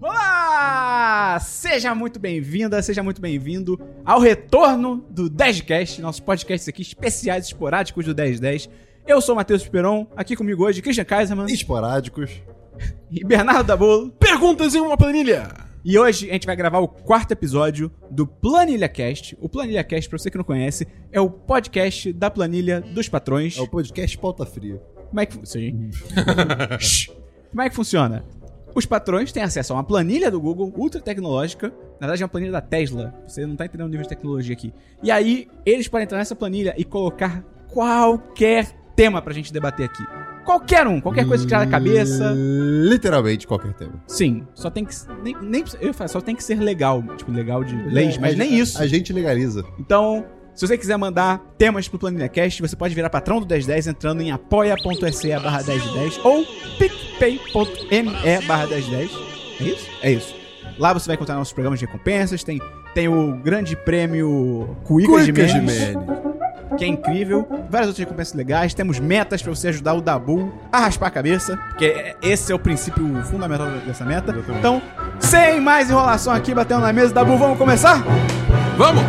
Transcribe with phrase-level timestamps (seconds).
[0.00, 1.38] Olá!
[1.40, 8.04] Seja muito bem-vinda, seja muito bem-vindo ao retorno do 10cast, nossos podcasts aqui especiais esporádicos
[8.04, 8.70] do 1010.
[9.06, 12.30] Eu sou o Matheus Esperon, aqui comigo hoje Christian Kaiserman Esporádicos.
[13.10, 14.10] e Bernardo Dabolo.
[14.12, 15.67] Perguntas em uma planilha.
[15.88, 19.34] E hoje a gente vai gravar o quarto episódio do Planilha Cast.
[19.40, 23.56] O Planilha Cast, pra você que não conhece, é o podcast da planilha dos patrões.
[23.56, 24.82] É o podcast Pauta Fria.
[25.08, 25.88] Como é que funciona?
[27.48, 28.22] Como é que funciona?
[28.74, 31.72] Os patrões têm acesso a uma planilha do Google, ultra tecnológica.
[31.98, 33.14] Na verdade, é uma planilha da Tesla.
[33.26, 34.74] Você não tá entendendo o nível de tecnologia aqui.
[35.02, 40.02] E aí, eles podem entrar nessa planilha e colocar qualquer tema pra gente debater aqui.
[40.48, 42.32] Qualquer um, qualquer coisa que tirar da cabeça.
[42.34, 44.02] Literalmente qualquer tema.
[44.06, 44.94] Sim, só tem que.
[45.22, 47.02] Nem, nem, eu falo, só tem que ser legal.
[47.18, 48.82] Tipo, legal de leis, mas É, a nem gente- isso.
[48.82, 49.62] A gente legaliza.
[49.78, 50.24] Então,
[50.54, 54.22] se você quiser mandar temas pro Planilha Cast, você pode virar patrão do 1010 entrando
[54.22, 56.42] em apoia.se barra 1010 ou
[56.78, 59.10] picpay.me barra 1010.
[59.60, 59.88] É isso?
[60.02, 60.34] É isso.
[60.78, 62.58] Lá você vai encontrar nossos programas de recompensas, tem,
[62.94, 66.37] tem o grande prêmio Cuicas de Cuicas de Menes, Menes.
[66.76, 70.80] Que é incrível, várias outras recompensas legais, temos metas pra você ajudar o Dabu a
[70.80, 74.34] raspar a cabeça, porque é- esse é o princípio fundamental dessa meta.
[74.58, 74.82] Então,
[75.18, 78.02] sem mais enrolação aqui, batendo na mesa, Dabu, vamos começar?
[78.76, 79.02] Vamos!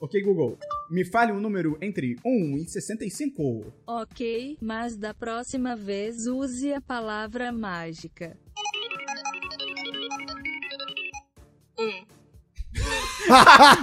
[0.00, 0.56] Ok, Google.
[0.90, 3.72] Me fale um número entre 1 e 65.
[3.86, 8.38] Ok, mas da próxima vez use a palavra mágica.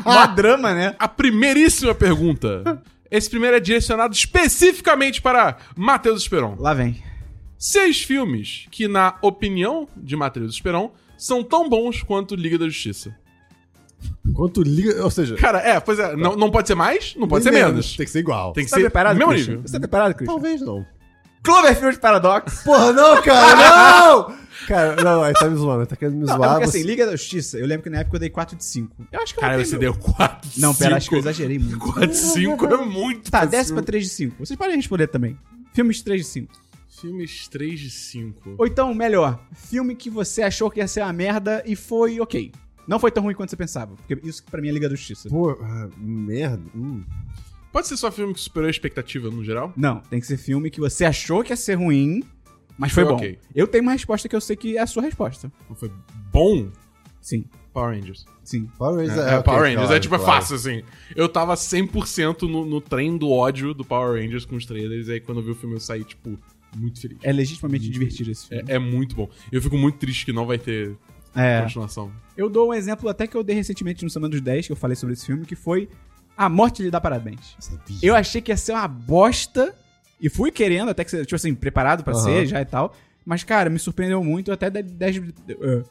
[0.03, 0.95] Mó drama, né?
[0.97, 2.81] A primeiríssima pergunta.
[3.11, 6.55] Esse primeiro é direcionado especificamente para Matheus Esperon.
[6.57, 7.03] Lá vem.
[7.57, 13.15] Seis filmes que, na opinião de Matheus Esperon, são tão bons quanto Liga da Justiça.
[14.35, 15.03] Quanto liga.
[15.03, 17.95] Ou seja, Cara, é, pois é, não, não pode ser mais, não pode ser menos.
[17.95, 18.53] Tem que ser igual.
[18.53, 19.51] Tem que Você tá ser preparado, mesmo Christian?
[19.55, 19.67] nível.
[19.67, 20.33] Você tá preparado, Christian?
[20.33, 20.85] Talvez não.
[21.43, 22.63] Cloverfield Paradox.
[22.63, 23.55] Porra, não, cara,
[24.27, 24.45] não!
[24.67, 26.49] Cara, não, aí tá me zoando, tá querendo me Não, é zoar.
[26.55, 28.63] porque você- assim, Liga da Justiça, eu lembro que na época eu dei 4 de
[28.63, 29.05] 5.
[29.11, 31.19] Eu acho que eu Cara, não você tenho- deu 4 Não, pera, acho que eu
[31.19, 31.77] exagerei muito.
[31.77, 33.29] 4 5 é muito.
[33.29, 33.75] Tá, pra desce cima.
[33.81, 34.35] pra 3 de 5.
[34.39, 35.37] Vocês podem responder também.
[35.73, 36.53] Filmes 3 de 5.
[36.99, 38.55] Filmes 3 de 5.
[38.57, 42.51] Ou então, melhor, filme que você achou que ia ser uma merda e foi ok.
[42.87, 43.95] Não foi tão ruim quanto você pensava.
[43.95, 45.29] Porque isso pra mim é Liga da Justiça.
[45.29, 46.63] Pô, ah, merda.
[46.75, 47.03] Hum.
[47.71, 49.73] Pode ser só filme que superou a expectativa no geral?
[49.75, 52.23] Não, tem que ser filme que você achou que ia ser ruim,
[52.77, 53.17] mas foi, Foi bom.
[53.17, 53.39] ok.
[53.53, 55.51] Eu tenho uma resposta que eu sei que é a sua resposta.
[55.75, 55.91] Foi
[56.31, 56.69] bom?
[57.19, 58.25] Sim, Power Rangers.
[58.43, 58.69] sim.
[58.77, 60.33] Power Rangers É, ok, Power Rangers, claro, é tipo, é claro.
[60.33, 60.83] fácil, assim.
[61.15, 65.13] Eu tava 100% no, no trem do ódio do Power Rangers com os trailers, e
[65.13, 66.37] aí quando eu vi o filme eu saí, tipo,
[66.77, 67.17] muito feliz.
[67.23, 68.63] É legitimamente divertido esse filme.
[68.67, 69.29] É, é muito bom.
[69.51, 70.95] Eu fico muito triste que não vai ter
[71.35, 71.61] É.
[71.61, 72.11] continuação.
[72.37, 74.75] Eu dou um exemplo até que eu dei recentemente no Semana dos 10, que eu
[74.75, 75.89] falei sobre esse filme, que foi
[76.37, 77.55] A Morte lhe dá parabéns.
[77.59, 77.97] Sabia.
[78.01, 79.73] Eu achei que ia ser uma bosta
[80.19, 82.23] e fui querendo, até que, ser, tipo assim, preparado pra Aham.
[82.23, 82.93] ser já e tal.
[83.25, 85.17] Mas, cara, me surpreendeu muito, eu até dei 10...
[85.49, 85.83] eh,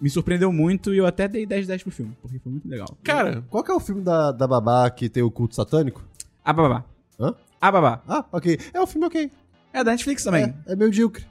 [0.00, 2.86] me surpreendeu muito e eu até dei 10 10 pro filme, porque foi muito legal.
[3.02, 6.04] Cara, Qual que é o filme da, da babá que tem o culto satânico?
[6.44, 6.84] A Babá.
[7.18, 7.34] Hã?
[7.60, 8.02] A Babá.
[8.06, 8.58] Ah, ok.
[8.72, 9.30] É um filme ok.
[9.72, 10.54] É da Netflix também.
[10.66, 11.26] É, é medíocre.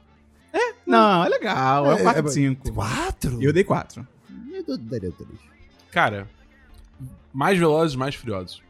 [0.86, 2.72] Não, é legal, é, 4 de 5.
[2.74, 3.42] Quatro?
[3.42, 4.08] E eu dei 4.
[4.68, 5.40] Eu daria três.
[5.92, 6.28] cara,
[7.34, 8.62] mais Velozes, mais Furiosos.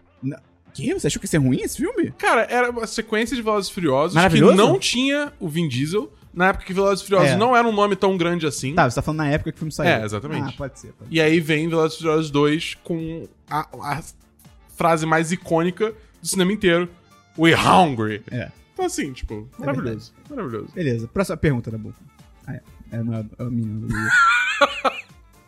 [0.74, 0.94] Que?
[0.94, 2.12] Você achou que ia ser ruim esse filme?
[2.18, 6.50] Cara, era uma sequência de Velozes e Furiosos que não tinha o Vin Diesel, na
[6.50, 7.38] época que Velozes e Furiosos É.
[7.38, 8.76] não era um nome tão grande assim.
[8.76, 9.90] Tá, você tá falando na época que o filme saiu.
[9.90, 10.50] É, exatamente.
[10.50, 10.92] Ah, pode ser.
[10.94, 11.10] Pode.
[11.16, 14.04] E aí vem Velozes e Furiosos 2 com a, a
[14.76, 16.90] frase mais icônica do cinema inteiro.
[17.40, 18.22] We hungry.
[18.32, 18.52] É.
[18.78, 20.14] Então assim, tipo, maravilhoso.
[20.30, 20.72] maravilhoso.
[20.72, 21.98] Beleza, próxima pergunta da boca.
[22.46, 22.62] Ah, é.
[22.92, 24.12] É, não é é o menino do Google.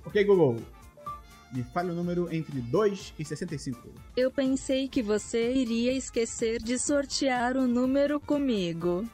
[0.04, 0.58] ok, Google.
[1.54, 3.88] Me fale o número entre 2 e 65.
[4.18, 9.08] Eu pensei que você iria esquecer de sortear o número comigo.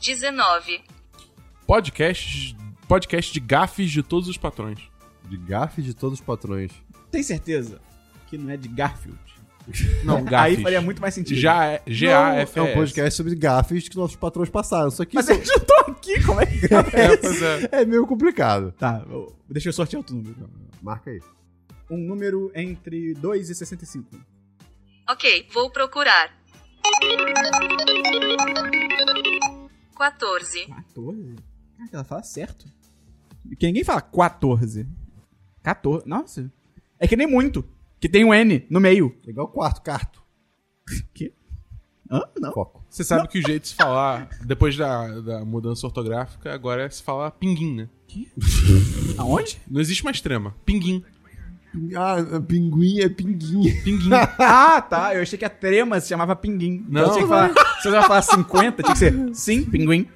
[0.00, 0.84] 19,
[1.66, 2.56] Podcast,
[2.86, 4.78] podcast de gafes de todos os patrões.
[5.28, 6.70] De gafe de todos os patrões.
[7.10, 7.80] Tem certeza
[8.28, 9.18] que não é de Garfield?
[10.04, 10.62] Não, Aí gafes.
[10.62, 11.38] faria muito mais sentido.
[11.38, 12.58] Já é Não, G-A-F-S.
[12.58, 14.90] É um podcast sobre gafes que nossos patrões passaram.
[14.90, 16.66] Só que Mas isso eles não estão aqui, como é que
[16.96, 17.68] É, pois é.
[17.72, 18.72] é meio complicado.
[18.72, 20.50] Tá, eu- deixa eu sortear outro número.
[20.82, 21.20] Marca aí.
[21.90, 24.08] Um número entre 2 e 65.
[25.08, 26.30] ok, vou procurar.
[29.96, 31.36] 14, 14?
[31.80, 32.66] Ah, ela fala certo.
[33.48, 34.86] Porque ninguém fala 14.
[35.62, 36.08] 14.
[36.08, 36.50] Nossa.
[36.98, 37.64] É que nem muito.
[38.02, 39.14] Que tem um N no meio.
[39.24, 40.20] Legal quarto, carto.
[41.14, 41.32] Que?
[42.10, 42.20] Hã?
[42.36, 42.52] Não.
[42.52, 42.84] Foco.
[42.90, 46.90] Você sabe que o jeito de se falar, depois da, da mudança ortográfica, agora é
[46.90, 47.88] se falar pinguim, né?
[49.16, 49.62] Aonde?
[49.70, 50.52] Não existe mais trema.
[50.64, 51.04] Pinguim.
[51.96, 53.72] Ah, pinguim é pinguim.
[53.84, 54.10] Pinguim.
[54.36, 55.14] Ah, tá.
[55.14, 56.84] Eu achei que a trema se chamava pinguim.
[56.88, 57.02] Não.
[57.02, 60.08] Então tinha que falar, se você vai falar 50, tinha que ser sim, pinguim,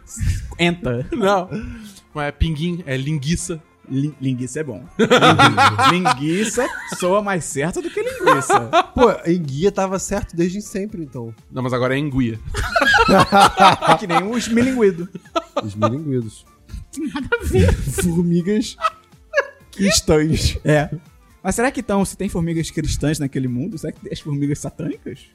[0.59, 1.07] enta.
[1.13, 1.49] Não.
[2.13, 3.63] Mas é pinguim, é linguiça.
[3.89, 4.85] Lin- linguiça é bom.
[5.91, 6.67] linguiça
[6.99, 8.61] soa mais certo do que linguiça.
[8.95, 11.35] Pô, enguia tava certo desde sempre, então.
[11.51, 12.39] Não, mas agora é enguia.
[13.89, 15.09] É que nem os milinguidos.
[15.63, 16.45] Os milinguidos.
[17.15, 17.73] Nada a ver.
[17.75, 18.77] Formigas
[19.73, 20.59] cristãs.
[20.65, 20.91] É.
[21.43, 24.59] Mas será que então, se tem formigas cristãs naquele mundo, será que tem as formigas
[24.59, 25.27] satânicas?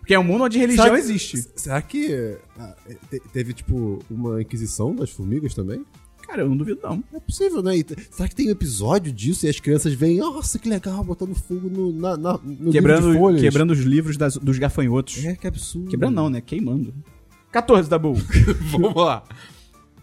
[0.00, 1.46] Porque é um mundo onde religião Será que- existe.
[1.54, 2.74] Será que ah,
[3.10, 5.84] te- teve, tipo, uma inquisição das formigas também?
[6.30, 6.96] Cara, eu não duvido não.
[7.10, 7.76] Não é possível, né?
[7.76, 11.34] E será que tem um episódio disso e as crianças veem, nossa, que legal, botando
[11.34, 13.40] fogo no, na, na- no livro de Quebrando, folhas.
[13.40, 15.24] quebrando os livros das- dos gafanhotos.
[15.24, 15.90] É, que absurdo.
[15.90, 16.40] Quebrando não, né?
[16.40, 16.94] Queimando.
[17.50, 18.14] 14, Dabu.
[18.70, 19.24] Vamos lá.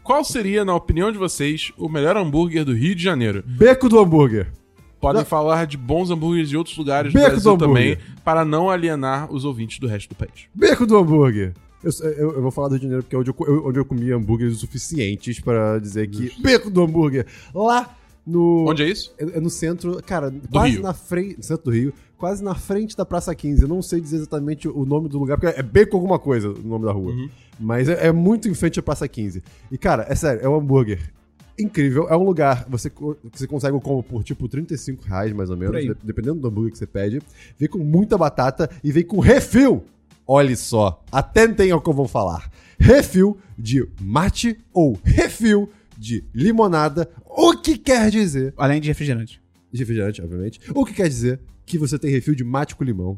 [0.04, 3.42] Qual seria, na opinião de vocês, o melhor hambúrguer do Rio de Janeiro?
[3.46, 4.52] Beco do hambúrguer.
[5.00, 5.26] Podem Não.
[5.26, 9.32] falar de bons hambúrgueres de outros lugares Beco do Brasil do também, para não alienar
[9.32, 10.48] os ouvintes do resto do país.
[10.54, 11.54] Beco do hambúrguer.
[11.88, 13.86] Eu, eu- eu vou falar do Rio de Janeiro porque é onde eu, onde eu
[13.86, 17.26] comi hambúrgueres o suficientes pra dizer que Beco do hambúrguer.
[17.54, 17.96] Lá
[18.26, 18.70] no...
[18.70, 19.14] Onde é isso?
[19.18, 20.82] É, é no centro, cara, quase Rio.
[20.84, 21.46] na frente.
[21.46, 23.62] Centro do Rio, quase na frente da Praça 15.
[23.62, 26.60] Eu não sei dizer exatamente o nome do lugar, porque é Beco alguma coisa o
[26.62, 27.14] nome da rua.
[27.60, 29.42] Mas é, é muito em frente à Praça 15.
[29.72, 31.00] E, cara, é sério, é um hambúrguer
[31.58, 32.08] incrível.
[32.10, 32.92] É um lugar você,
[33.34, 35.74] você consegue o combo por tipo 35 reais, mais ou menos,
[36.04, 37.22] dependendo do hambúrguer que você pede.
[37.58, 39.84] Vem com muita batata e vem com refil.
[40.28, 42.52] Olha só, atentem ao que eu vou falar.
[42.80, 49.42] Refil de mate ou refil de limonada, o que quer dizer Além de refrigerante.
[49.72, 50.60] de refrigerante, obviamente.
[50.76, 53.18] O que quer dizer que você tem refil de mate com limão.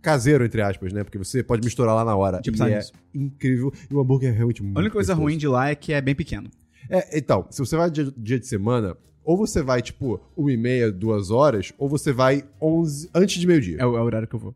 [0.00, 1.02] Caseiro, entre aspas, né?
[1.04, 2.40] Porque você pode misturar lá na hora.
[2.40, 2.92] Tipo, e é isso?
[3.14, 3.72] incrível.
[3.90, 5.22] E o hambúrguer é realmente muito A única coisa gostoso.
[5.24, 6.48] ruim de lá é que é bem pequeno.
[6.88, 10.56] É, então, se você vai dia, dia de semana, ou você vai, tipo, uma e
[10.56, 13.76] meia, duas horas, ou você vai 11, antes de meio-dia.
[13.78, 14.54] É o, é o horário que eu vou.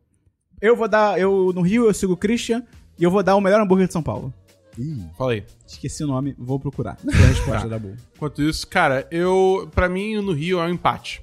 [0.63, 1.19] Eu vou dar.
[1.19, 2.63] Eu, no Rio, eu sigo o Christian
[2.97, 4.33] e eu vou dar o melhor hambúrguer de São Paulo.
[4.79, 5.45] Ih, Fala aí.
[5.67, 6.97] Esqueci o nome, vou procurar.
[7.03, 7.97] Foi a resposta da Bull.
[8.15, 9.69] Enquanto isso, cara, eu.
[9.75, 11.21] Pra mim, no Rio é um empate.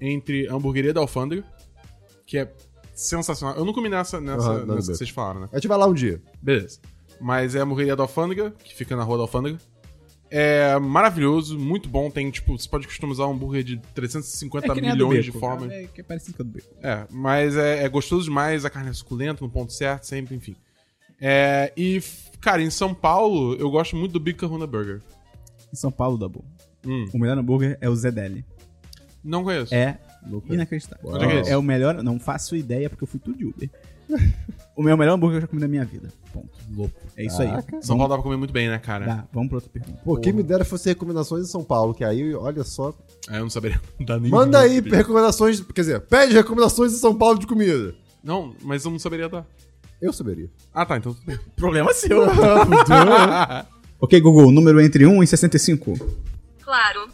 [0.00, 1.44] Entre a hamburgueria da Alfândega,
[2.26, 2.52] que é
[2.92, 3.56] sensacional.
[3.56, 5.48] Eu não comi nessa, nessa, não, nessa que vocês falaram, né?
[5.52, 6.20] a gente vai lá um dia.
[6.42, 6.80] Beleza.
[7.20, 9.56] Mas é a hamburgueria da Alfândega, que fica na rua da Alfândega.
[10.30, 12.10] É maravilhoso, muito bom.
[12.10, 15.38] Tem, tipo, você pode customizar um hambúrguer de 350 É milhões de Beco.
[15.40, 15.70] formas.
[15.70, 16.58] É, é parecido com a do.
[16.82, 20.56] É, mas é, é gostoso demais, a carne é suculenta, no ponto certo, sempre, enfim.
[21.20, 22.02] É, e,
[22.40, 25.00] cara, em São Paulo, eu gosto muito do Big Kahuna Burger.
[25.72, 26.44] Em São Paulo, da Bull.
[26.86, 28.44] Hum, O melhor hambúrguer é o Zedeli.
[29.22, 29.74] não conheço.
[29.74, 30.52] É Nunca.
[30.52, 31.10] inacreditável.
[31.10, 32.02] Onde é é é, o melhor.
[32.02, 33.70] Não faço ideia porque eu fui tudo de Uber.
[34.76, 36.08] o meu melhor hambúrguer que eu já comi na minha vida.
[36.32, 36.48] Ponto.
[36.74, 36.94] Louco.
[37.16, 37.48] É isso aí.
[37.48, 37.82] Caraca.
[37.82, 39.06] São Paulo dá pra comer muito bem, né, cara?
[39.06, 40.00] Dá, vamos pra outra pergunta.
[40.04, 42.92] Pô, quem me dera fosse recomendações em São Paulo, que aí, olha só.
[43.28, 44.34] Aí eu não saberia dar nenhum.
[44.34, 47.94] Manda aí recomendações, quer dizer, pede recomendações em São Paulo de comida.
[48.22, 49.46] Não, mas eu não saberia dar.
[50.00, 50.50] Eu saberia.
[50.72, 51.16] Ah, tá, então.
[51.56, 52.22] Problema seu.
[54.00, 55.94] ok, Google, número entre 1 e 65.
[56.62, 57.08] Claro.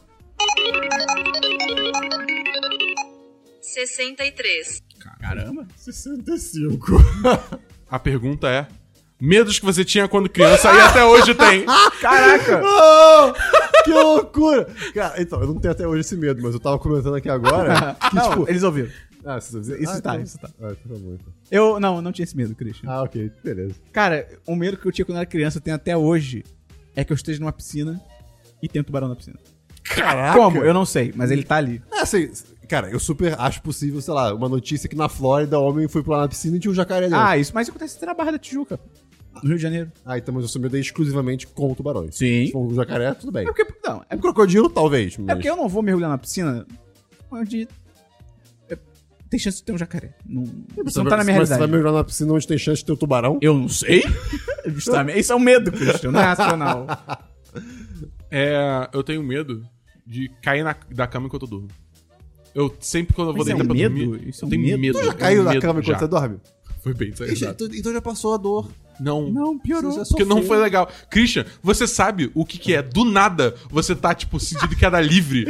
[3.61, 4.83] 63.
[5.21, 5.67] Caramba.
[5.77, 6.97] 65.
[7.89, 8.67] A pergunta é:
[9.21, 11.67] medos que você tinha quando criança e até hoje tem.
[12.01, 12.63] Caraca!
[12.65, 14.67] Oh, que loucura!
[14.95, 17.97] Cara, então, eu não tenho até hoje esse medo, mas eu tava comentando aqui agora
[18.09, 18.49] que, não, tipo...
[18.49, 18.91] eles ouviram.
[19.25, 20.49] Ah, isso, Isso tá, isso tá.
[20.63, 21.33] Ah, tá bom, então.
[21.51, 22.91] Eu não, não tinha esse medo, Christian.
[22.91, 23.75] Ah, ok, beleza.
[23.93, 26.43] Cara, o medo que eu tinha quando eu era criança, eu tenho até hoje,
[26.97, 28.01] é que eu esteja numa piscina
[28.63, 29.39] e tenha um tubarão na piscina.
[29.85, 30.39] Caraca!
[30.39, 30.65] Como?
[30.65, 31.83] Eu não sei, mas ele tá ali.
[31.93, 32.31] É assim,
[32.71, 36.05] cara, eu super acho possível, sei lá, uma notícia que na Flórida o homem foi
[36.05, 37.19] pular na piscina e tinha um jacaré dentro.
[37.19, 38.79] Ah, isso, mas isso acontece na Barra da Tijuca,
[39.43, 39.91] no Rio de Janeiro.
[40.07, 42.17] Ah, então, mas seu medo é exclusivamente com tubarões.
[42.17, 42.47] Sim.
[42.47, 43.43] Se for um jacaré, tudo bem.
[43.43, 45.19] É porque, não, é, Um crocodilo, talvez.
[45.19, 45.29] Mas...
[45.29, 46.65] é porque eu não vou mergulhar na piscina
[47.29, 47.67] onde
[48.69, 48.79] é,
[49.29, 50.15] tem chance de ter um jacaré.
[50.25, 50.45] Não,
[50.87, 51.73] isso não tá na minha Mas você vai realidade.
[51.73, 53.37] mergulhar na piscina onde tem chance de ter um tubarão?
[53.43, 54.05] Eu não sei.
[54.67, 55.19] Justamente.
[55.19, 56.87] Isso é um medo, Christian, não é racional.
[58.33, 59.67] É, eu tenho medo
[60.07, 61.69] de cair na, da cama enquanto eu durmo.
[62.55, 63.95] Eu sempre quando eu vou Mas é deitar um pra medo?
[64.11, 64.29] dormir.
[64.29, 64.79] Isso é eu um tenho medo?
[64.81, 64.99] medo.
[64.99, 65.99] Tu já eu caiu tenho na medo cama enquanto já.
[66.01, 66.37] você dorme?
[66.83, 67.65] Foi bem Ixi, exagerado.
[67.65, 68.69] então, então já passou a dor.
[69.01, 69.31] Não.
[69.31, 70.05] Não, piorou.
[70.07, 70.89] Porque não foi legal.
[71.11, 72.83] Christian, você sabe o que, que é?
[72.83, 75.47] Do nada, você tá, tipo, sentindo queda livre.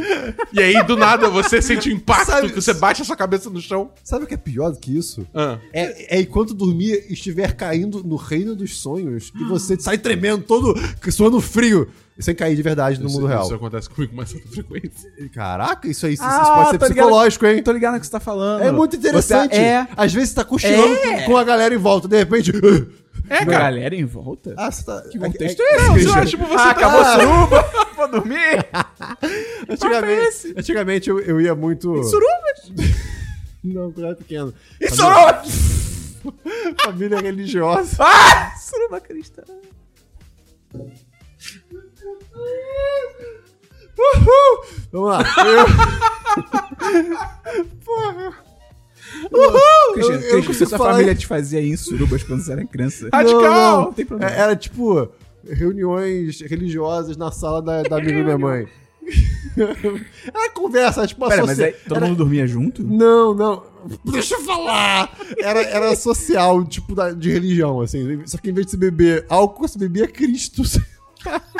[0.53, 3.49] E aí, do nada, você sente o impacto, Sabe- que você bate a sua cabeça
[3.49, 3.91] no chão.
[4.03, 5.25] Sabe o que é pior do que isso?
[5.33, 5.57] Ah.
[5.73, 10.73] É, é enquanto dormir estiver caindo no reino dos sonhos e você sai tremendo, todo
[11.11, 11.87] suando frio,
[12.19, 13.43] sem cair de verdade no Isso- mundo real.
[13.45, 15.11] Isso acontece comigo com mais frequência.
[15.33, 17.05] Caraca, isso aí isso Ah, pode ser tô ligado.
[17.05, 17.63] psicológico, hein?
[17.63, 18.61] Tô ligado no que você tá falando.
[18.63, 19.55] É muito interessante.
[19.55, 21.21] Você é Às vezes você tá cochilando É.
[21.23, 22.51] com, com a galera em volta, de repente.
[23.31, 23.63] É, uma cara.
[23.65, 24.53] galera em volta?
[24.57, 25.01] Ah, você tá.
[25.09, 26.39] que contexto é- é esse, Não, Christian?
[26.39, 27.19] você ah, tá- acabou a Ah.
[27.19, 28.65] suruba, vou dormir.
[29.69, 32.03] Antigamente, antigamente eu, eu ia muito.
[32.03, 32.71] Surubas?
[33.63, 34.53] Não, quando era pequeno.
[34.81, 35.41] Em suruba!
[36.83, 37.97] Família religiosa.
[37.99, 38.51] Ah!
[38.57, 39.43] Suruba cristã.
[43.97, 44.65] Uhul!
[44.91, 45.23] Vamos lá.
[45.45, 45.65] Eu...
[47.85, 48.33] Porra.
[49.31, 49.93] Uhul!
[49.93, 53.09] Christian, Eu- eu Christian, sua família te fazia em surubas quando você era criança.
[53.11, 53.81] Não, não.
[53.83, 54.33] Não tem problema.
[54.33, 55.09] É, Era tipo
[55.47, 58.67] reuniões religiosas na sala da, da amiga da minha mãe.
[60.33, 62.83] Era conversa, tipo, Pera, mas aí todo era- mundo dormia junto?
[62.83, 63.63] Não, não.
[64.05, 65.11] Deixa eu falar!
[65.39, 68.21] Era, era social, tipo, da- de religião, assim.
[68.25, 70.61] Só que em vez de se beber álcool, se bebia Cristo.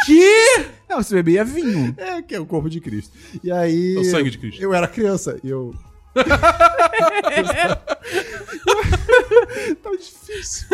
[0.07, 0.65] Que?
[0.89, 1.93] Não, você bebia vinho.
[1.95, 3.11] É, que é o corpo de Cristo.
[3.43, 3.95] E aí.
[3.95, 4.59] É o sangue de Cristo.
[4.61, 5.75] Eu era criança e eu.
[9.81, 10.67] Tava difícil.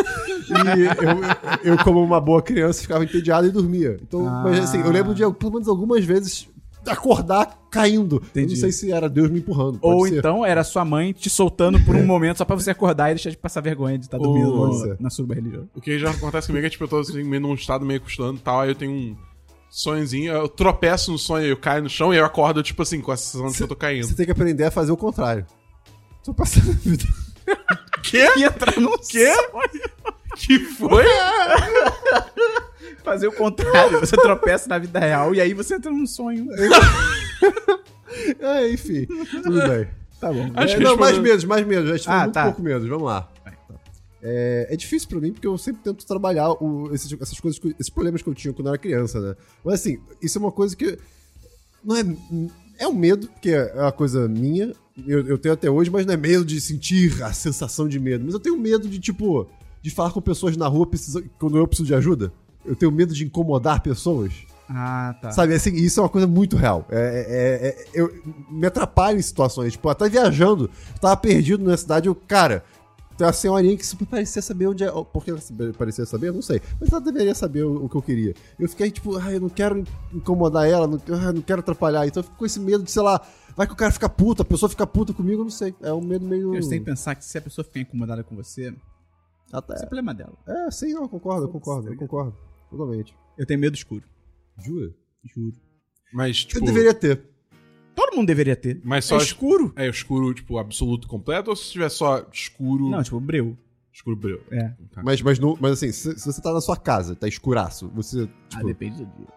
[1.63, 3.97] E eu, eu, como uma boa criança, ficava entediado e dormia.
[4.01, 6.47] Então, mas assim, eu lembro de pelo menos algumas vezes
[6.87, 8.23] acordar caindo.
[8.33, 9.77] Eu não sei se era Deus me empurrando.
[9.77, 10.17] pode Ou ser.
[10.19, 13.29] então era sua mãe te soltando por um momento só pra você acordar e deixar
[13.29, 14.95] de passar vergonha de estar dormindo Ou- no- Pode ser.
[14.99, 15.67] na suruba religiosa.
[15.75, 18.37] O que já acontece comigo é, tipo, eu tô assim, meio num estado meio costurando
[18.37, 19.15] e tal, aí eu tenho um
[19.81, 23.11] sonhozinho, eu tropeço no sonho, eu caio no chão e eu acordo, tipo assim, com
[23.11, 24.07] a sensação de que eu tô caindo.
[24.07, 25.45] Você tem que aprender a fazer o contrário.
[26.23, 27.03] Tô passando a vida.
[28.01, 28.27] Quê?
[28.37, 29.31] E entrar no Quê?
[30.35, 31.05] Que foi?
[33.03, 33.99] Fazer o contrário.
[33.99, 36.47] Você tropeça na vida real e aí você entra num sonho.
[38.39, 39.05] É, enfim,
[39.43, 39.87] tudo bem.
[40.19, 40.49] Tá bom.
[40.55, 41.91] Acho É, que não, mais medos, mais medos.
[41.91, 42.45] A gente Ah, tá.
[42.45, 42.87] pouco medos.
[42.87, 43.29] Vamos lá.
[44.21, 47.89] É, é difícil pra mim porque eu sempre tento trabalhar o- esses, essas coisas, esses
[47.89, 49.35] problemas que eu tinha quando eu era criança, né?
[49.63, 50.97] Mas assim, isso é uma coisa que
[51.83, 52.03] não é
[52.79, 54.73] é um medo porque é uma coisa minha.
[55.07, 58.23] Eu, eu tenho até hoje, mas não é medo de sentir a sensação de medo.
[58.25, 59.47] Mas eu tenho medo de tipo
[59.81, 62.31] de falar com pessoas na rua precisa- quando eu preciso de ajuda.
[62.65, 64.33] Eu tenho medo de incomodar pessoas.
[64.69, 65.31] Ah, tá.
[65.31, 66.85] Sabe, assim, isso é uma coisa muito real.
[66.89, 68.13] É, é- é- eu
[68.51, 69.73] me atrapalho em situações.
[69.73, 72.63] Tipo, até viajando, eu tava perdido na cidade, eu, cara,
[73.17, 74.91] tem uma senhorinha que super parecia saber onde é.
[74.91, 75.39] Por que ela
[75.77, 76.29] parecia saber?
[76.29, 76.61] Eu não sei.
[76.79, 78.35] Mas ela deveria saber o, o que eu queria.
[78.59, 79.83] Eu fiquei, tipo, ah, eu não quero
[80.13, 82.05] incomodar ela, não, ah, não quero atrapalhar.
[82.05, 83.19] Então eu fico com esse medo de, sei lá,
[83.55, 85.73] vai que o cara fica puto, a pessoa fica puta comigo, eu não sei.
[85.81, 86.53] É um medo meio.
[86.53, 88.73] Eu tenho que pensar que se a pessoa ficar incomodada com você,
[89.51, 90.33] Até- esse é problema dela.
[90.47, 92.35] É, sim, não, eu concordo, eu concordo, eu concordo.
[92.69, 93.15] Totalmente.
[93.37, 94.03] Eu tenho medo escuro.
[94.59, 94.93] Jura?
[95.23, 95.55] Juro.
[96.13, 96.59] Mas, tipo.
[96.59, 97.23] Eu deveria ter.
[97.97, 98.79] Todo mundo deveria ter.
[98.83, 99.73] Mas só é escuro.
[99.75, 102.89] É escuro, tipo, absoluto completo, ou se tiver só escuro.
[102.89, 103.57] Não, tipo, breu.
[103.91, 104.39] Escuro breu.
[104.51, 104.71] É.
[104.93, 105.01] Tá.
[105.03, 108.29] Mas, mas, no- mas assim, se, se você tá na sua casa, tá escuraço, você.
[108.53, 109.27] Ah, Tipo, depende do dia.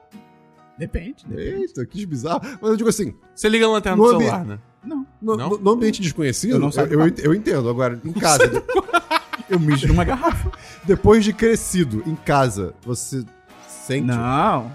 [0.79, 1.63] Depende, depende.
[1.63, 2.41] Eita, que bizarro.
[2.61, 4.59] Mas eu digo assim, Você liga a lanterna No do ambi- celular, né?
[4.85, 5.07] Não.
[5.21, 5.51] no, Não?
[5.51, 6.71] no- no ambiente desconhecido, Eu eu, não
[7.03, 7.69] eu, ent- eu entendo.
[7.69, 8.45] Agora, em casa,
[9.49, 10.53] Eu mijo numa garrafa.
[10.85, 13.25] depois de crescido, em casa, você
[13.67, 14.07] sente.
[14.07, 14.71] Não.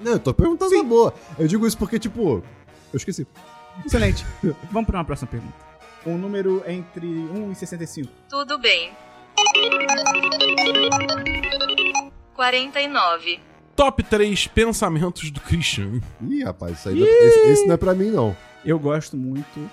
[0.00, 1.14] Não, eu tô perguntando na boa.
[1.38, 2.42] Eu digo isso porque, tipo,
[2.94, 3.26] eu esqueci.
[3.84, 4.24] Excelente.
[4.70, 5.54] Vamos para uma próxima pergunta.
[6.06, 8.10] Um número entre 1 e 65.
[8.28, 8.92] Tudo bem.
[12.34, 13.40] 49.
[13.76, 16.00] Top 3 pensamentos do Christian.
[16.22, 18.36] Ih, rapaz, isso aí não- esse, esse não é pra mim, não.
[18.64, 19.68] Eu gosto muito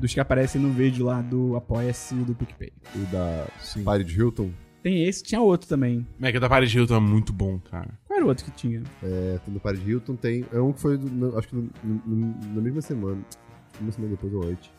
[0.00, 2.72] dos que aparecem no vídeo lá do Apoia-se e do PicPay.
[2.94, 3.46] O da
[3.84, 4.50] Paris Hilton.
[4.86, 6.06] Tem esse, tinha outro também.
[6.16, 7.88] Mega da Paris Hilton é muito bom, cara.
[8.06, 8.84] Qual era o outro que tinha?
[9.02, 10.44] É, tem do Paris Hilton, tem.
[10.52, 13.18] É um que foi, no- acho que no- no- na mesma semana.
[13.80, 14.70] Uma semana depois ou antes.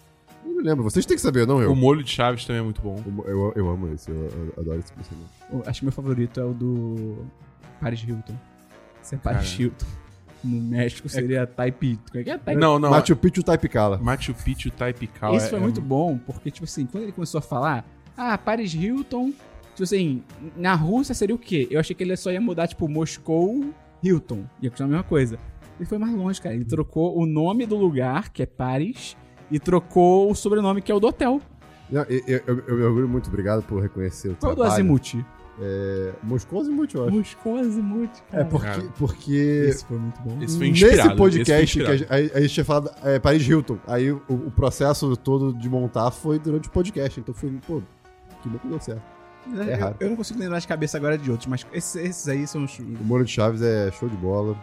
[0.45, 1.73] Eu não lembro, vocês têm que saber, não eu.
[1.73, 3.03] O molho de Chaves também é muito bom.
[3.05, 5.29] Eu, eu, eu amo esse, eu, eu adoro esse personagem.
[5.65, 7.25] Acho que meu favorito é o do
[7.81, 8.35] Paris Hilton.
[9.03, 9.61] Esse é Paris Cara.
[9.63, 9.85] Hilton.
[10.41, 11.99] No México seria Type...
[12.09, 12.37] Como é que é?
[12.37, 12.61] Type...
[12.61, 12.91] Não, não.
[12.91, 13.97] Machu Picchu Type Kala.
[13.97, 17.11] Machu Picchu Type Cal Esse é- foi é muito bom, porque, tipo assim, quando ele
[17.11, 17.85] começou a falar,
[18.15, 19.33] ah, Paris Hilton,
[19.77, 20.24] tipo assim,
[20.55, 21.67] na Rússia seria o quê?
[21.69, 23.63] Eu achei que ele só ia mudar, tipo, Moscou,
[24.03, 24.43] Hilton.
[24.60, 25.38] Ia continuar a mesma coisa.
[25.79, 26.55] Ele foi mais longe, cara.
[26.55, 29.15] Ele trocou o nome do lugar, que é Paris,
[29.51, 31.39] e trocou o sobrenome, que é o do hotel.
[31.91, 34.62] Não, eu, eu, eu, me orgulho muito, obrigado por reconhecer o Qual é o do
[34.63, 34.74] trabalho.
[34.74, 35.24] Azimuth?
[35.62, 37.15] É, Moscou Azimuth, eu acho.
[37.15, 38.43] Moscou Azimuth, cara.
[38.43, 38.84] É porque, Cara.
[38.98, 39.31] porque
[39.69, 40.41] Esse foi muito bom.
[40.41, 40.98] Esse foi inspirado.
[40.98, 41.98] nesse esse podcast foi que a, inspirado.
[41.98, 45.69] gente- a, a gente tinha falado é, Paris Hilton, aí o, o processo todo de
[45.69, 47.81] montar foi durante o podcast, então foi, pô,
[48.41, 49.16] que bom que deu certo.
[49.56, 49.96] É eu, raro.
[50.00, 52.77] eu não consigo lembrar de cabeça agora de outros, mas esses, esses aí são os.
[52.80, 54.56] O Moro de Chaves é show de bola.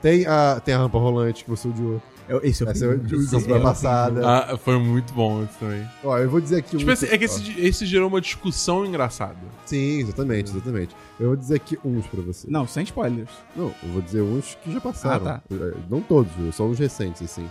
[0.00, 2.02] Tem a, tem a rampa rolante que você odiou.
[2.28, 3.12] Eu, esse eu Essa eu fiz.
[3.12, 4.20] usei semana passada.
[4.26, 5.86] Ah, foi muito bom esse também.
[6.02, 6.94] Ó, eu vou dizer aqui Tipo, um.
[6.94, 9.36] esse- é que esse, esse gerou uma discussão engraçada.
[9.66, 10.96] Sim, exatamente, exatamente.
[11.20, 12.46] Eu vou dizer aqui uns pra você.
[12.50, 13.30] Não, sem spoilers.
[13.54, 15.26] Não, eu vou dizer uns que já passaram.
[15.26, 17.48] Ah, É, Não todos, só uns recentes, assim.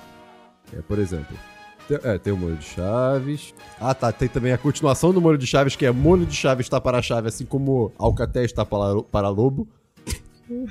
[0.73, 1.35] É, por exemplo,
[2.03, 3.53] é, tem o Molho de Chaves.
[3.79, 4.11] Ah, tá.
[4.11, 6.97] Tem também a continuação do Molho de Chaves, que é Molho de Chaves está para
[6.99, 9.67] a chave, assim como Alcaté está para, para lobo.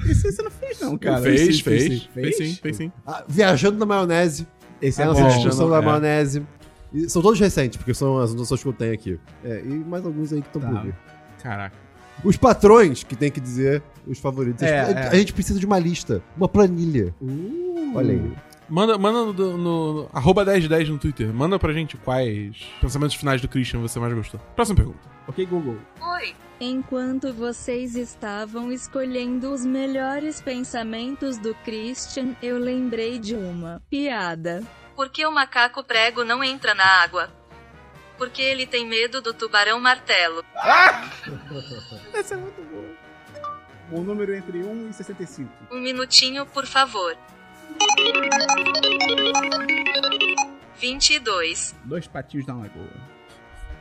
[0.09, 1.23] Esse aí você não fez, não, cara.
[1.23, 2.93] fez, Esse- fez, esse- fez, sim, fez sim.
[3.07, 4.47] Ah, Viajando na maionese.
[4.83, 5.15] Esse é a bom.
[5.15, 5.35] nossa bom.
[5.37, 5.81] discussão da É.
[5.81, 6.43] maionese.
[6.93, 9.19] E são todos recentes, porque são as anotações que eu tenho aqui.
[9.45, 10.69] É, e mais alguns aí que estão Tá.
[10.69, 10.95] por vir.
[11.43, 11.77] Caraca.
[12.23, 14.63] Os patrões, que tem que dizer os favoritos.
[14.63, 15.09] É, a, é.
[15.09, 17.15] a gente precisa de uma lista, uma planilha.
[17.95, 18.33] Olha aí.
[18.71, 21.35] Manda, manda no, no, no arroba 1010 no Twitter.
[21.35, 24.39] Manda pra gente quais pensamentos finais do Christian você mais gostou.
[24.55, 25.01] Próxima pergunta.
[25.27, 25.79] Ok, Google.
[26.01, 26.37] Oi.
[26.61, 34.63] Enquanto vocês estavam escolhendo os melhores pensamentos do Christian, eu lembrei de uma piada.
[34.95, 37.29] Por que o macaco prego não entra na água?
[38.17, 40.45] Porque ele tem medo do tubarão martelo.
[42.15, 42.91] Essa é muito boa.
[43.91, 45.51] Um número entre 1 e 65.
[45.73, 47.17] Um minutinho, por favor.
[50.81, 51.75] 22.
[51.85, 52.89] Dois patinhos na lagoa.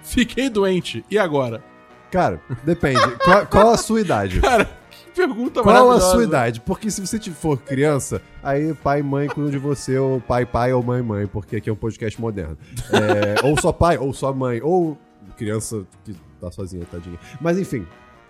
[0.03, 1.05] Fiquei doente.
[1.09, 1.63] E agora?
[2.11, 2.99] Cara, depende.
[3.23, 4.41] qual, qual a sua idade?
[4.41, 6.59] Cara, que pergunta Qual a sua idade?
[6.61, 10.73] Porque se você for criança, aí pai e mãe cuidam de você, ou pai pai
[10.73, 12.57] ou mãe mãe, porque aqui é um podcast moderno.
[12.91, 14.97] É, ou só pai, ou só mãe, ou
[15.37, 17.19] criança que tá sozinha, tadinha.
[17.39, 17.85] Mas enfim,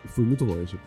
[0.07, 0.77] fui muito longe.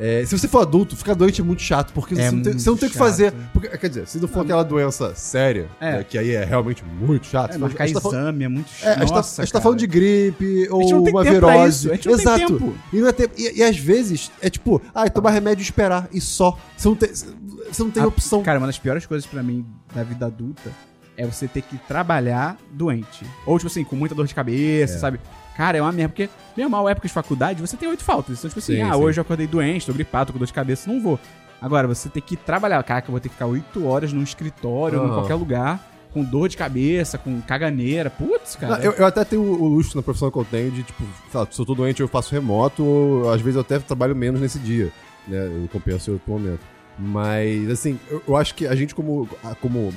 [0.00, 2.52] É, se você for adulto, ficar doente é muito chato, porque É você, não tem,
[2.54, 3.06] você não tem o que chato.
[3.08, 3.32] fazer.
[3.52, 5.98] Porque, quer dizer, se não for aquela doença séria, É.
[5.98, 7.54] né, que aí é realmente muito chato.
[7.54, 9.52] É, marcar gente tá falando- exame é muito é, a gente tá, Nossa, a gente
[9.52, 11.90] tá falando de gripe ou uma virose.
[12.08, 12.74] Exato.
[12.92, 16.58] E, é e- e às vezes é tipo, ah, tomar remédio e esperar, e só.
[16.76, 18.42] Você não tem, você não tem A- opção.
[18.42, 20.70] Cara, uma das piores coisas pra mim da vida adulta
[21.16, 23.24] é você ter que trabalhar doente.
[23.46, 24.98] Ou, tipo assim, com muita dor de cabeça, É.
[24.98, 25.20] sabe?
[25.56, 28.38] Cara, é uma merda, porque mesmo mal época de faculdade, você tem oito faltas.
[28.38, 29.00] Então, tipo assim, Sim, ah, sim.
[29.00, 31.18] hoje eu acordei doente, tô gripado, tô com dor de cabeça, não vou.
[31.60, 35.00] Agora, você ter que trabalhar, caraca, eu vou ter que ficar oito horas num escritório,
[35.00, 35.80] ou em qualquer lugar,
[36.12, 38.10] com dor de cabeça, com caganeira.
[38.10, 38.78] Putz, cara.
[38.78, 41.46] Não, eu, eu até tenho o luxo na profissão que eu tenho de, tipo, lá,
[41.48, 44.58] se eu tô doente eu faço remoto, ou às vezes eu até trabalho menos nesse
[44.58, 44.90] dia,
[45.28, 45.46] né?
[45.46, 46.60] Eu compenso em outro momento.
[46.98, 49.28] Mas, assim, eu, eu acho que a gente, como,
[49.60, 49.92] como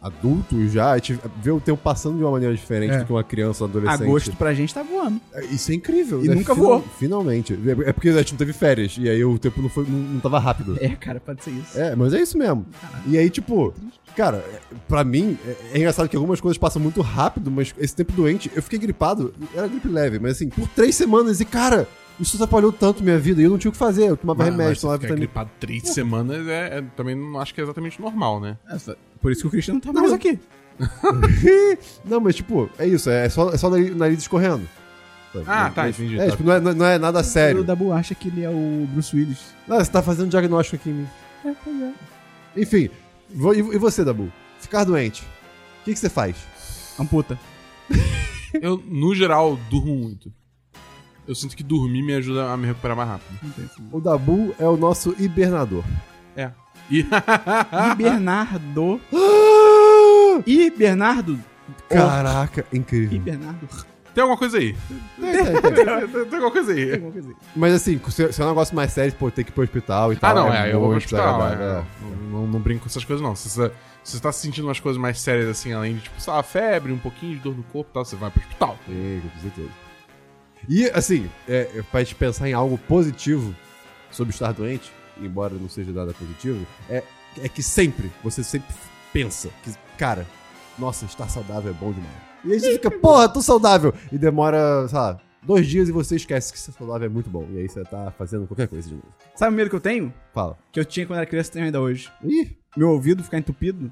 [0.00, 0.92] adulto já,
[1.42, 2.98] vê o tempo passando de uma maneira diferente É.
[2.98, 4.02] do que uma criança ou adolescente.
[4.02, 5.20] Agosto pra gente tá voando.
[5.32, 6.24] É, Isso é incrível.
[6.24, 6.34] E né?
[6.34, 6.84] nunca Final- voou.
[6.98, 7.58] Finalmente.
[7.86, 10.20] É porque a gente não teve férias, e aí o tempo não, foi, não, não
[10.20, 10.76] tava rápido.
[10.80, 11.78] É, cara, pode ser isso.
[11.78, 12.66] É, mas é isso mesmo.
[13.06, 13.72] E aí, tipo,
[14.16, 17.96] cara, é, pra mim, é, é engraçado que algumas coisas passam muito rápido, mas esse
[17.96, 21.88] tempo doente, eu fiquei gripado, era gripe leve, mas assim, por três semanas, e cara,
[22.20, 24.48] isso atrapalhou tanto minha vida, e eu não tinha o que fazer, eu tomava Mas-
[24.50, 25.26] remédio, mas tomava ficar vitamina.
[25.26, 28.56] gripado três semanas é, é- também não acho que é exatamente normal, né?
[28.68, 30.38] Essa- Por isso que o Cristiano não tá Não, mais mas- aqui.
[32.04, 34.68] não, mas tipo, é isso, é só, é só nariz, nariz escorrendo.
[35.46, 36.30] Ah, tá, entendi, É, tá.
[36.32, 37.64] tipo, não é, não é nada O sério.
[37.64, 39.52] Dabu acha que ele é o Bruce Willis.
[39.66, 41.08] Não, você tá fazendo diagnóstico aqui em mim.
[41.44, 41.92] É, pois é.
[42.56, 42.88] Enfim,
[43.32, 44.30] e e você, Dabu?
[44.60, 45.22] Ficar doente,
[45.80, 46.36] o que, que você faz?
[46.98, 47.36] Amputa.
[48.62, 50.32] Eu, no geral, durmo muito.
[51.26, 53.38] Eu sinto que dormir me ajuda a me recuperar mais rápido.
[53.90, 55.84] O Dabu é o nosso hibernador.
[56.36, 56.50] É.
[56.90, 57.06] E...
[57.92, 59.00] E Bernardo.
[60.46, 61.38] E Bernardo.
[61.88, 63.20] Caraca, incrível.
[63.20, 63.68] Bernardo.
[64.14, 64.76] Tem alguma coisa aí.
[65.18, 66.34] Tem, tem, tem.
[66.34, 67.02] Alguma coisa aí.
[67.56, 70.12] Mas assim, se, se é um negócio mais sério, pô, tem que ir pro hospital
[70.12, 70.30] e tal.
[70.30, 71.48] Ah, não, é, eu vou pro hospital.
[71.48, 71.54] é.
[71.54, 71.84] é.
[72.00, 73.34] Não, não, não brinco com essas coisas, não.
[73.34, 73.72] Se você,
[74.04, 76.92] se você tá sentindo umas coisas mais sérias, assim, além de, tipo, sei lá, febre,
[76.92, 78.78] um pouquinho de dor no corpo e tal, você vai pro hospital.
[78.86, 79.70] Sim, com certeza.
[80.68, 83.54] E, assim, é, é, pra gente pensar em algo positivo
[84.10, 87.02] sobre estar doente, embora não seja nada positivo, é,
[87.42, 88.74] é que sempre, você sempre
[89.12, 90.26] pensa que, cara,
[90.78, 92.14] nossa, estar saudável é bom demais.
[92.44, 93.94] E aí você fica, porra, tô saudável.
[94.12, 97.46] E demora, sei lá, dois dias e você esquece que ser saudável é muito bom.
[97.52, 99.06] E aí você tá fazendo qualquer coisa de novo.
[99.34, 100.12] Sabe o medo que eu tenho?
[100.32, 100.58] Fala.
[100.70, 102.10] Que eu tinha quando era criança e tenho ainda hoje.
[102.22, 103.90] Ih, Meu ouvido ficar entupido.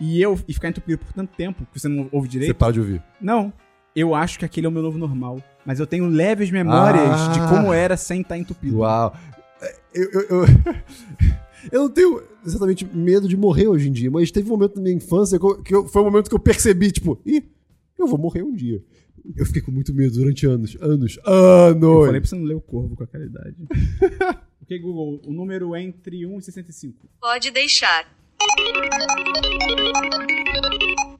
[0.00, 2.54] E eu e ficar entupido por tanto tempo que você não ouve você direito.
[2.54, 3.02] para de ouvir.
[3.20, 3.52] Não.
[3.94, 5.42] Eu acho que aquele é o meu novo normal.
[5.64, 7.28] Mas eu tenho leves memórias Ah.
[7.32, 8.78] de como era sem estar entupido.
[8.78, 9.14] Uau.
[9.60, 10.44] É, Eu, eu, eu,
[11.70, 14.82] eu não tenho exatamente medo de morrer hoje em dia, mas teve um momento na
[14.82, 17.44] minha infância que, eu- foi um momento que eu percebi, tipo, ih,
[17.98, 18.82] eu vou morrer um dia.
[19.36, 22.08] Eu fiquei com muito medo durante anos, anos, Eu falei anos.
[22.18, 23.54] pra você não ler o corvo com aquela idade.
[24.62, 27.06] ok, Google, o número é entre 1 e 65.
[27.20, 28.04] Pode deixar.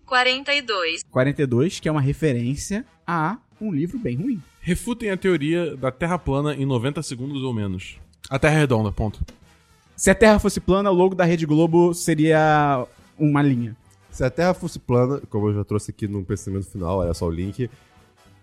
[0.06, 1.02] 42.
[1.10, 4.42] 42, que é uma referência a um livro bem ruim.
[4.60, 7.96] Refutem a teoria da Terra plana em 90 segundos ou menos.
[8.28, 9.20] A Terra é redonda, ponto.
[9.96, 12.86] Se a Terra fosse plana, o logo da Rede Globo seria
[13.18, 13.76] uma linha.
[14.10, 17.26] Se a Terra fosse plana, como eu já trouxe aqui no pensamento final, olha só
[17.26, 17.70] o link.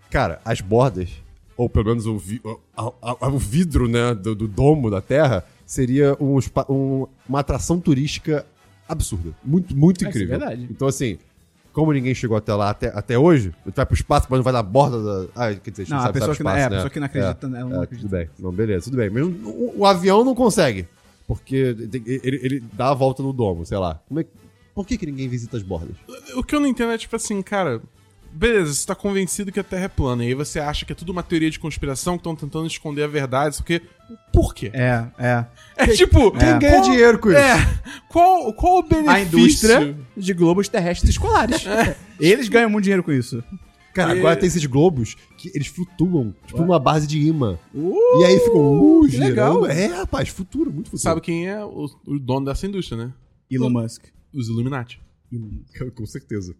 [0.09, 1.09] Cara, as bordas,
[1.55, 5.01] ou pelo menos o, vi- o- a- a- o vidro né, do, do domo da
[5.01, 8.45] Terra, seria um um- uma atração turística
[8.87, 9.31] absurda.
[9.43, 10.39] Muito, muito É, isso é incrível.
[10.39, 10.67] verdade.
[10.71, 11.19] Então, assim,
[11.79, 14.53] como ninguém chegou até lá até, até hoje, tu vai pro espaço, mas não vai
[14.53, 15.27] na borda da.
[15.35, 16.75] Ah, quer dizer, Não, a sabe, pessoa sabe que não- espaço, é, a né?
[16.75, 18.07] pessoa que não acredita, É, né, ela não é, acredita.
[18.09, 19.09] Tudo bem, não, beleza, tudo bem.
[19.09, 20.87] Mas o, o avião não consegue.
[21.27, 24.01] Porque tem- ele, ele dá a volta no domo, sei lá.
[24.07, 24.29] Como é que-
[24.73, 25.95] por que, que ninguém visita as bordas?
[26.35, 27.81] O que eu não entendo é, tipo assim, cara.
[28.31, 30.95] Beleza, você tá convencido que a Terra é plana, e aí você acha que é
[30.95, 33.81] tudo uma teoria de conspiração, que estão tentando esconder a verdade, isso aqui.
[34.31, 34.71] Por quê?
[34.73, 35.45] É, é.
[35.75, 36.31] É, tipo.
[36.31, 37.37] Quem ganha qual- dinheiro com isso?
[37.37, 37.79] É.
[38.07, 39.11] Qual, qual o benefício?
[39.11, 41.65] A indústria de globos terrestres escolares.
[41.65, 41.95] É.
[42.19, 43.43] Eles ganham muito dinheiro com isso.
[43.93, 47.57] Cara, E- agora tem esses globos que eles flutuam, tipo, numa base de imã.
[47.73, 49.29] Uh, e aí ficam, uh, que girando.
[49.29, 49.65] legal.
[49.65, 51.01] É, rapaz, futuro, muito futuro.
[51.01, 53.13] Sabe quem é o, o dono dessa indústria, né?
[53.51, 54.05] Elon Musk.
[54.33, 55.01] Os Illuminati.
[55.95, 56.55] Com certeza.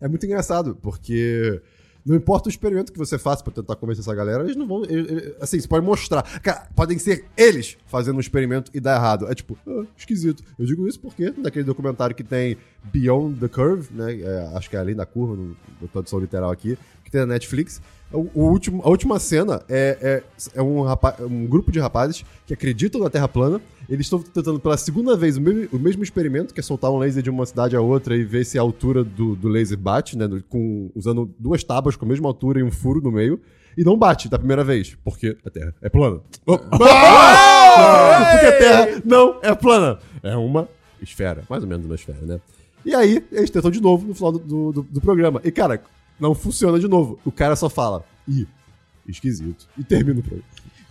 [0.00, 1.60] É muito engraçado, porque
[2.04, 4.84] não importa o experimento que você faça pra tentar convencer essa galera, eles não vão.
[4.84, 6.22] ele- ele- assim, você pode mostrar.
[6.40, 9.26] Cara, podem ser eles fazendo um experimento e dar errado.
[9.30, 10.42] É tipo, ah, esquisito.
[10.58, 12.56] Eu digo isso porque naquele documentário que tem
[12.92, 14.20] Beyond the Curve, né?
[14.20, 17.26] é, acho que é além da curva, no, na tradução literal aqui, que tem na
[17.28, 17.80] Netflix.
[18.12, 20.22] O, o último, a última cena é, é,
[20.56, 23.60] é um, rapa- um grupo de rapazes que acreditam na Terra plana.
[23.88, 26.98] Eles estão tentando pela segunda vez o mesmo, o mesmo experimento, que é soltar um
[26.98, 30.16] laser de uma cidade a outra e ver se a altura do, do laser bate,
[30.16, 30.26] né?
[30.48, 33.40] Com, usando duas tábuas com a mesma altura e um furo no meio.
[33.76, 36.20] E não bate da primeira vez, porque a Terra é plana.
[36.46, 38.28] Oh, ah!
[38.32, 39.98] porque a Terra não é plana.
[40.22, 40.68] É uma
[41.02, 42.40] esfera, mais ou menos uma esfera, né?
[42.86, 45.40] E aí, eles tentam de novo no final do, do, do- do programa.
[45.42, 45.82] E, cara,
[46.20, 47.18] não funciona de novo.
[47.24, 48.46] O cara só fala, ih,
[49.08, 49.66] esquisito.
[49.76, 50.44] E termina o programa.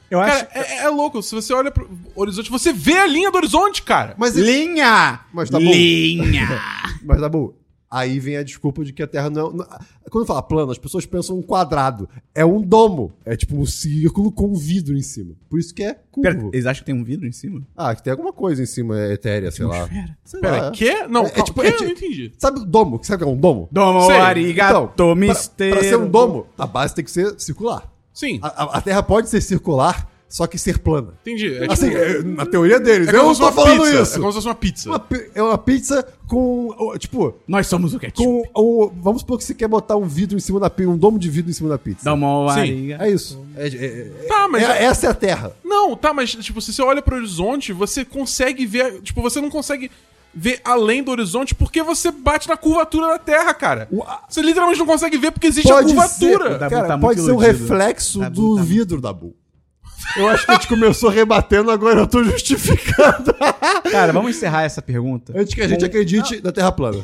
[0.09, 0.45] Eu acho.
[0.47, 1.21] Cara, é, é louco.
[1.23, 4.13] Se você olha pro horizonte, você vê a linha do horizonte, cara.
[4.17, 5.21] Mas, Linha!
[5.33, 5.65] Mas tá bom.
[5.65, 6.47] Linha!
[7.03, 7.53] mas tá bom.
[7.89, 9.53] Aí vem a desculpa de que a Terra não é.
[9.53, 9.67] não-
[10.09, 12.09] Quando fala plano, as pessoas pensam um quadrado.
[12.33, 13.13] É um domo.
[13.23, 15.35] É tipo um círculo com um vidro em cima.
[15.47, 16.49] Por isso que é Pera, curvo.
[16.51, 17.61] eles acham que tem um vidro em cima?
[17.77, 19.87] Ah, que tem alguma coisa em cima é etérea, sei lá.
[20.25, 20.71] Sei Pera, lá.
[20.71, 21.05] quê?
[21.07, 22.31] Não, É- é tipo- é eu tipo- não entendi.
[22.39, 22.99] Sabe o domo?
[23.03, 23.69] Sabe o que é um domo?
[23.71, 25.71] Domo arigato, pra, mister.
[25.73, 27.92] pra ser um domo, a base tem que ser circular.
[28.13, 31.13] Sim, A, a- Terra pode ser circular, só que ser plana.
[31.21, 31.53] entendi.
[31.55, 33.07] É, Assim, tipo, é, na teoria deles.
[33.07, 34.01] é eu não tô uma falando pizza.
[34.01, 34.15] isso.
[34.15, 34.89] É como se fosse uma pizza.
[34.89, 36.93] Uma é uma pizza com.
[36.97, 38.23] Tipo, Nós somos o ketchup.
[38.23, 38.43] com.
[38.59, 41.17] o- vamos supor que você quer botar um vidro em cima da pizza, um domo
[41.19, 42.03] de vidro em cima da pizza.
[42.09, 42.59] Domo Sim.
[42.59, 43.03] arigato.
[43.03, 43.45] É isso.
[43.55, 44.63] É- é- é- Tá, mas.
[44.63, 45.51] é- essa é a Terra.
[45.63, 49.01] Não, tá, mas, tipo, se você olha pro horizonte, você consegue ver.
[49.01, 49.89] Tipo, você não consegue
[50.35, 53.87] ver além do horizonte porque você bate na curvatura da Terra, cara.
[53.91, 56.51] O- a- Você literalmente não consegue ver porque existe Pode a curvatura.
[56.59, 57.51] ser, cara, tá muito pode ser um iludido.
[57.63, 59.35] reflexo Dabu do tá vidro da Bull.
[60.17, 63.33] Eu acho que a gente começou rebatendo, agora eu tô justificando.
[63.89, 67.03] Cara, vamos encerrar essa pergunta Antes que a gente com, acredite na Terra plana.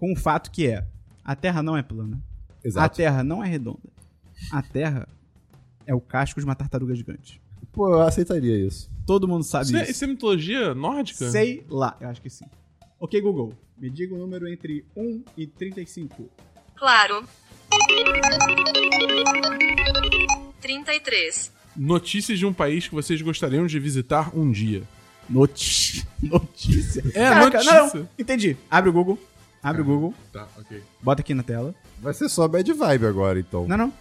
[0.00, 0.84] com um fato que é:
[1.24, 2.20] a Terra não é plana.
[2.64, 2.96] A Exato.
[2.96, 3.78] Terra não é redonda.
[4.50, 5.06] A Terra
[5.86, 7.40] é o casco de uma tartaruga gigante.
[7.74, 8.88] Pô, eu aceitaria isso.
[9.06, 9.90] Todo mundo sabe Isso é, isso.
[9.90, 11.28] isso é mitologia nórdica?
[11.30, 12.46] Sei lá, eu acho que sim.
[12.98, 16.30] Ok, Google, me diga o número entre 1 e 35.
[16.76, 17.24] Claro.
[20.60, 21.52] 33.
[21.76, 24.82] Notícias de um país que vocês gostariam de visitar um dia.
[25.28, 26.06] Noti...
[26.22, 27.02] Notícia.
[27.08, 28.00] É, Caraca, notícia.
[28.00, 28.56] Não, entendi.
[28.70, 29.18] Abre o Google.
[29.62, 30.14] Abre o Google.
[30.32, 30.82] Tá, ok.
[31.02, 31.74] Bota aqui na tela.
[32.00, 33.66] Vai ser só bad vibe agora, então.
[33.66, 33.92] Não, não.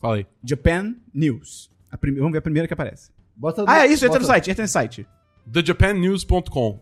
[0.00, 0.26] Fala aí.
[0.42, 1.71] Japan News.
[1.96, 3.10] Prime- Vamos ver a primeira que aparece.
[3.36, 4.04] Bota Ah, é isso.
[4.04, 4.50] Entra bota- no site.
[4.50, 5.06] Entra no site.
[5.50, 6.80] TheJapanNews.com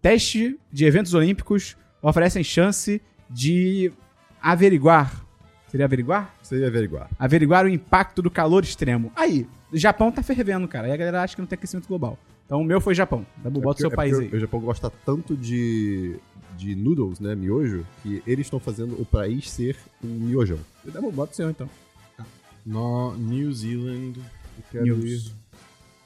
[0.00, 3.92] Teste de eventos olímpicos oferecem chance de
[4.40, 5.24] averiguar.
[5.68, 6.34] Seria averiguar?
[6.42, 7.08] Você ia averiguar.
[7.18, 9.12] Averiguar o impacto do calor extremo.
[9.14, 10.88] Aí, o Japão tá fervendo, cara.
[10.88, 12.18] E a galera acha que não tem aquecimento global.
[12.44, 13.24] Então o meu foi Japão.
[13.38, 14.28] Dabu, bota o seu É país é aí.
[14.34, 16.16] O Japão gosta tanto de,
[16.58, 17.34] de noodles, né?
[17.34, 20.58] Miojo, que eles estão fazendo o país ser um miojão.
[20.84, 21.70] Dabu, bota o seu então.
[22.64, 24.20] No, New Zealand.
[24.72, 25.04] News.
[25.04, 25.32] ir-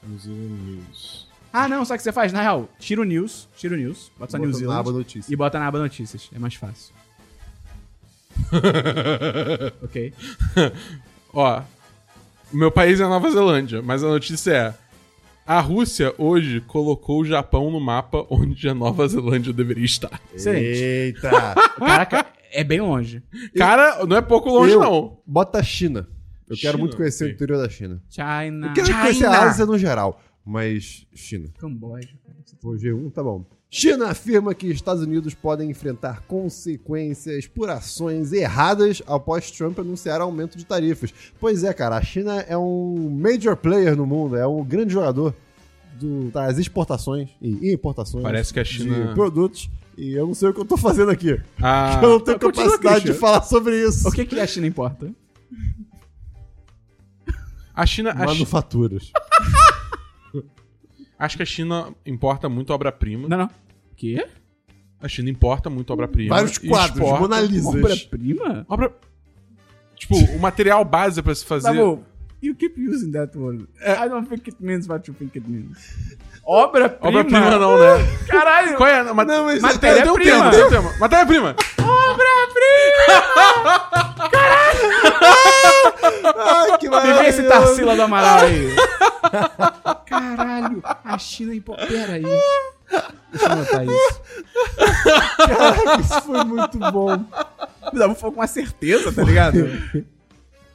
[0.08, 1.26] New Zealand News.
[1.52, 2.32] Ah, não, sabe o que você faz?
[2.32, 4.92] Na real, tira o news, tira o news, bota só Bota New na Zealand aba
[4.92, 5.32] notícia.
[5.32, 6.28] e bota na aba notícias.
[6.34, 6.94] É mais fácil.
[9.82, 10.12] ok.
[11.32, 11.60] Ó,
[12.52, 14.74] o meu país é a Nova Zelândia, mas a notícia é:
[15.46, 20.20] a Rússia hoje colocou o Japão no mapa onde a Nova Zelândia deveria estar.
[20.34, 20.64] Excelente.
[20.66, 21.30] Eita!
[21.78, 23.22] Caraca, é bem longe.
[23.56, 25.18] Cara, não é pouco longe, Eu- não.
[25.26, 26.06] Bota a China.
[26.48, 28.02] Eu quero China, muito conhecer o interior da China.
[28.08, 28.68] China.
[28.68, 31.48] Eu quero conhecer a Ásia no geral, mas China.
[31.58, 32.08] Camboja.
[32.60, 33.44] Pô, G1, tá bom.
[33.68, 40.56] China afirma que Estados Unidos podem enfrentar consequências por ações erradas após Trump anunciar aumento
[40.56, 41.12] de tarifas.
[41.40, 45.34] Pois é, cara, a China é um major player no mundo, é um grande jogador
[45.98, 49.68] do- das exportações e importações Parece que a China- de produtos.
[49.98, 51.40] E eu não sei o que eu tô fazendo aqui.
[51.60, 53.14] Ah, eu não tenho capacidade de Christian.
[53.14, 54.06] falar sobre isso.
[54.06, 55.10] O que, que a China importa?
[57.76, 58.10] A China.
[58.10, 59.12] a Chi- Manufaturas.
[61.18, 63.28] acho que a China importa muito obra-prima.
[63.28, 63.50] Não, não.
[63.96, 64.26] Quê?
[65.00, 66.34] A China importa muito obra-prima.
[66.34, 67.74] Vários quadros, exporta- Mona Lisas.
[67.74, 68.66] Obra-prima?
[68.68, 68.92] Obra.
[69.96, 71.68] Tipo, o material base pra se fazer.
[71.72, 72.04] Dabu,
[72.42, 73.66] you keep using that word.
[73.82, 75.78] I don't think it means what you think it means.
[76.44, 77.08] Obra-prima?
[77.08, 77.96] Obra-prima não, né?
[78.28, 78.76] Caralho!
[78.76, 79.02] Qual é?
[79.12, 80.50] Ma Não, mas- matéria-prima.
[80.50, 81.76] Tem um Tem
[86.36, 87.42] Ai, que Me vê esse.
[87.44, 88.68] Tarsila do Amaral aí.
[90.06, 91.86] Caralho, a China importa.
[91.86, 92.22] Pera aí.
[92.22, 94.22] Deixa eu anotar isso.
[95.36, 97.16] Caraca, isso foi muito bom.
[97.92, 99.68] Me dá um pouco uma certeza, tá ligado?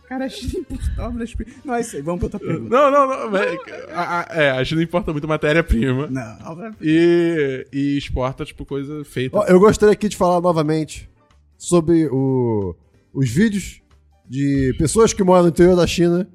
[0.07, 1.55] Cara, a China importa obras-primas.
[1.63, 2.01] Não, é isso aí.
[2.01, 2.69] Vamos pra outra pergunta.
[2.69, 3.39] Não, não, não.
[3.95, 6.07] a- a- É, a China importa muito matéria-prima.
[6.07, 6.75] Não, obra-prima.
[6.81, 9.37] E, e exporta, tipo, coisa feita.
[9.37, 11.09] Ó, eu gostaria aqui de falar novamente
[11.57, 12.75] sobre o-
[13.13, 13.81] os vídeos
[14.31, 16.25] de pessoas que moram no interior da China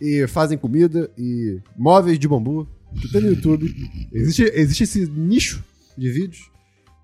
[0.00, 3.74] e fazem comida e móveis de bambu que tem no YouTube.
[4.12, 5.64] Existe, existe esse nicho
[5.98, 6.48] de vídeos.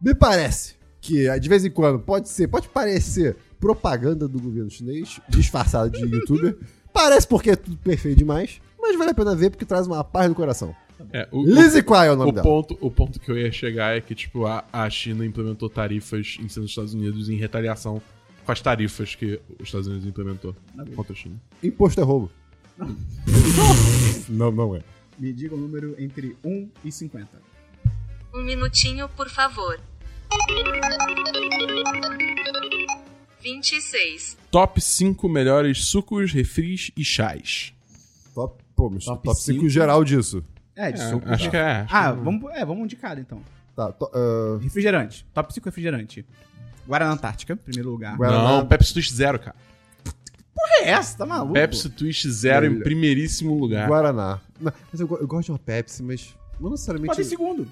[0.01, 5.21] Me parece que de vez em quando pode ser, pode parecer propaganda do governo chinês
[5.29, 6.57] disfarçada de youtuber.
[6.93, 10.29] Parece porque é tudo perfeito demais, mas vale a pena ver porque traz uma paz
[10.29, 10.73] no coração.
[11.13, 12.47] É, o, Lizzie Quai é o nome o, dela.
[12.47, 16.39] ponto, o ponto que eu ia chegar é que, tipo, a, a China implementou tarifas
[16.41, 18.01] em cima dos Estados Unidos em retaliação
[18.47, 20.55] com as tarifas que os Estados Unidos implementou
[20.95, 21.35] contra a China.
[21.63, 22.31] Imposto é roubo.
[24.29, 24.81] Não, não é.
[25.19, 27.29] Me diga o número entre 1 e 50.
[28.35, 29.81] Um minutinho, por favor.
[33.43, 34.37] 26.
[34.51, 37.73] Top 5 melhores sucos, refris e chás.
[38.35, 39.69] Top, pô, mas Top top 5 cinco.
[39.69, 40.45] geral disso.
[40.75, 41.29] É, de É, suco.
[41.29, 41.51] acho tá.
[41.51, 41.71] que é.
[41.81, 42.23] acho Ah, que é.
[42.23, 43.41] vamos, é, vamos um de cada então.
[43.75, 45.27] Tá, to, ah, Refrigerante.
[45.33, 46.25] Top 5 refrigerante.
[46.87, 48.16] Guaraná Antártica, primeiro lugar.
[48.16, 48.42] Guaraná.
[48.59, 49.57] Não, Pepsi Twist Zero, cara.
[50.81, 51.53] É essa, tá maluco?
[51.53, 52.83] Pepsi Twist Zero em Olha.
[52.83, 53.88] primeiríssimo lugar.
[53.88, 54.40] Guaraná.
[54.61, 57.09] Não, mas eu, go- eu gosto de uma Pepsi, mas não necessariamente.
[57.09, 57.68] Pode ir segundo.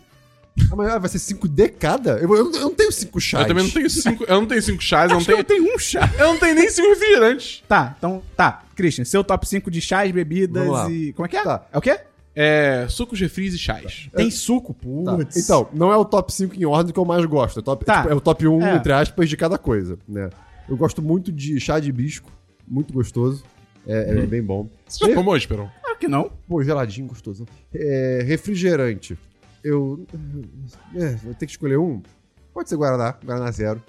[0.70, 2.12] Ah, mas ah, vai ser 5D cada?
[2.18, 3.42] Eu, eu, não- eu não tenho 5 chás.
[3.42, 4.24] Eu também não tenho cinco.
[4.24, 5.40] Eu não tenho cinco chás, eu não Acho que tenho.
[5.40, 6.08] eu tenho um chá.
[6.16, 7.62] Eu não tenho nem cinco refrigerantes.
[7.66, 8.62] Tá, então, tá.
[8.76, 10.90] Christian, seu top 5 de chás, bebidas Vamos lá.
[10.90, 11.12] e...
[11.12, 11.42] Como é que é?
[11.42, 11.66] Tá.
[11.72, 11.98] É o quê?
[12.34, 12.86] É.
[12.88, 14.08] Sucos, refris e chás.
[14.14, 15.16] Tem suco, Tá.
[15.16, 15.36] putz.
[15.36, 17.60] Então, não é o top 5 em ordem que eu mais gosto.
[17.60, 18.02] É, top, Tá.
[18.02, 18.76] tipo, é o top 1, É.
[18.76, 20.30] entre aspas, de cada coisa, né?
[20.68, 22.30] Eu gosto muito de chá de hibisco.
[22.66, 23.44] Muito gostoso.
[23.86, 24.68] É, é bem bom.
[24.88, 25.70] Você já tomou, Esperão?
[25.82, 26.30] Claro que não.
[26.48, 27.46] Pô, geladinho, gostoso.
[27.74, 29.18] É, refrigerante.
[29.62, 30.06] Eu.
[30.94, 32.02] É, vou ter que escolher um.
[32.52, 33.14] Pode ser Guaraná.
[33.24, 33.82] Guaraná zero.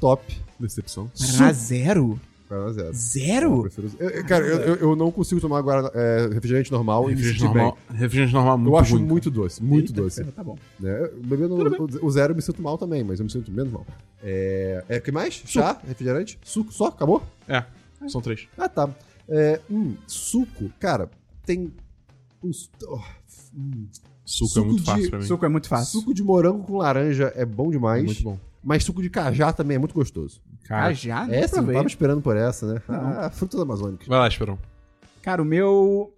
[0.00, 0.22] Top.
[0.58, 1.10] Decepção.
[1.18, 2.20] Guaraná zero?
[2.48, 2.88] Guaraná zero.
[2.88, 3.62] Eu Zero?
[3.62, 7.14] prefiro- eu- eu- cara, eu, eu- eu não consigo tomar Guaraná, é, refrigerante normal e
[7.14, 8.62] me Refrigerante sentir normal, refrigerante normal é bem.
[8.64, 9.02] muito Eu acho ruim.
[9.04, 10.24] muito doce, muito Eita, doce.
[10.24, 10.56] Tá bom.
[10.78, 11.10] Né?
[11.24, 13.86] Bebendo o, o zero eu me sinto mal também, mas eu me sinto menos mal.
[14.22, 14.84] É.
[14.88, 15.42] É, o que mais?
[15.46, 15.80] Chá?
[15.86, 16.38] Refrigerante?
[16.44, 16.72] Suco?
[16.72, 16.86] Só?
[16.88, 17.22] Acabou?
[17.48, 17.64] É,
[18.08, 18.46] são três.
[18.58, 18.88] Ah, tá.
[19.28, 21.10] É, hum, suco, cara,
[21.46, 21.72] tem.
[22.42, 23.00] uns- oh,
[23.56, 23.86] hum,
[24.26, 25.24] Suco, Suco é muito de- fácil pra mim.
[25.26, 26.00] Suco é muito fácil.
[26.00, 28.04] Suco de morango com laranja é bom é demais.
[28.04, 28.38] muito bom.
[28.62, 30.40] Mas suco de cajá também é muito gostoso.
[30.64, 31.26] Cara, Ah, já?
[31.26, 31.74] Não Essa, eu provei.
[31.76, 32.82] tava esperando por essa, né?
[32.88, 32.96] Não.
[33.20, 34.06] Ah, frutas amazônicas.
[34.08, 34.58] vai lá, Esperão.
[35.22, 36.12] Cara, o meu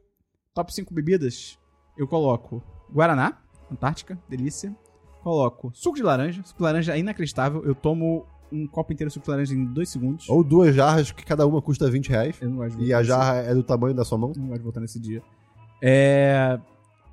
[0.55, 1.59] top 5 bebidas,
[1.99, 3.39] eu coloco Guaraná,
[3.71, 4.75] Antártica, delícia.
[5.23, 6.41] Coloco suco de laranja.
[6.45, 7.65] Suco de laranja é inacreditável.
[7.65, 10.29] Eu tomo um copo inteiro de suco de laranja em 2 segundos.
[10.29, 12.37] Ou duas jarras que cada uma custa 20 reais.
[12.41, 14.33] Eu não gosto de E a jarra é do tamanho da sua mão.
[14.37, 15.21] Não gosto de voltar nesse dia.
[15.83, 16.59] É...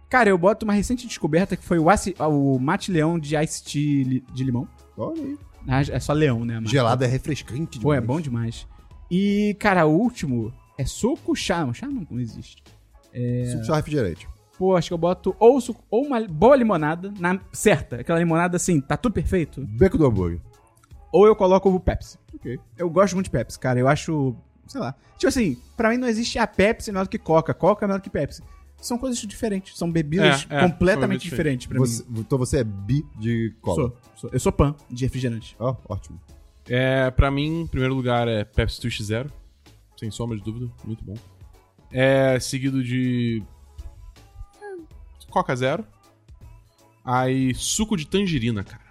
[0.10, 3.64] Cara, eu boto uma recente descoberta que foi o, aci- o mate leão de ice
[3.64, 4.68] tea li- de limão.
[4.96, 5.38] Olha aí.
[5.68, 6.60] Ah, É só leão, né?
[6.60, 6.72] mate?
[6.72, 8.08] Gelado é refrescante Pô, é demais.
[8.08, 8.68] bom demais.
[9.10, 11.72] E, cara, o último é suco chá.
[11.74, 12.64] Chá não, não existe.
[13.50, 14.28] Suco de chá refrigerante.
[14.58, 17.98] Pô, acho que eu boto ou, suco, ou uma boa limonada, na certa.
[17.98, 19.66] Aquela limonada assim, tá tudo perfeito.
[19.66, 20.40] Beco do hambúrguer.
[21.12, 22.18] Ou eu coloco o Pepsi.
[22.78, 23.80] Eu gosto muito de Pepsi, cara.
[23.80, 24.36] Eu acho.
[24.68, 24.96] Sei lá.
[25.18, 27.54] Tipo assim, pra mim não existe a Pepsi melhor do que Coca.
[27.54, 28.42] Coca é melhor do que Pepsi.
[28.86, 29.78] São coisas diferentes.
[29.78, 32.20] São bebidas É, é, completamente diferentes pra Você- mim.
[32.20, 33.76] então você é bi de cola.
[33.76, 34.30] Sou, sou.
[34.34, 35.56] Eu sou pan de refrigerante.
[35.60, 36.20] Ó, ótimo.
[36.68, 39.32] É, pra mim, em primeiro lugar é Pepsi Twist Zero.
[39.98, 41.14] Sem sombra de dúvida, muito bom.
[41.92, 43.42] É seguido de.
[44.62, 45.86] é, Coca Zero.
[47.06, 48.84] Aí, suco de tangerina, cara.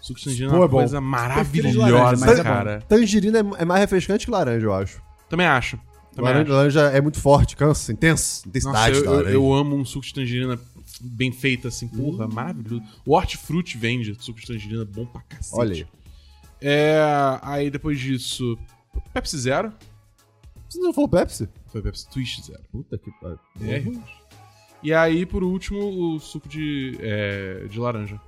[0.00, 0.76] Suco de tangerina Pô, é uma é bom.
[0.78, 2.80] coisa maravilhosa, laranja, mas é cara.
[2.82, 5.00] Tangerina é é mais refrescante que laranja, eu acho.
[5.28, 5.78] Também acho.
[6.22, 9.34] Laranja, laranja é muito forte, cansa, intenso, Nossa, intensidade eu, da eu, laranja.
[9.34, 10.58] eu amo um suco de tangerina
[11.00, 11.86] bem feito, assim.
[11.88, 12.30] Porra, Hum.
[12.32, 12.82] maravilhoso.
[13.06, 15.56] O Hortifruti vende suco de tangerina bom pra cacete.
[15.56, 15.86] Olha aí.
[16.60, 17.00] É,
[17.42, 18.58] aí depois disso,
[19.12, 19.72] Pepsi Zero.
[20.68, 21.48] Você não falou Pepsi?
[21.68, 22.60] Foi Pepsi Twist Zero.
[22.72, 23.38] Puta que pariu.
[23.62, 23.82] É.
[24.82, 28.20] E aí, por último, o suco de, é, de laranja.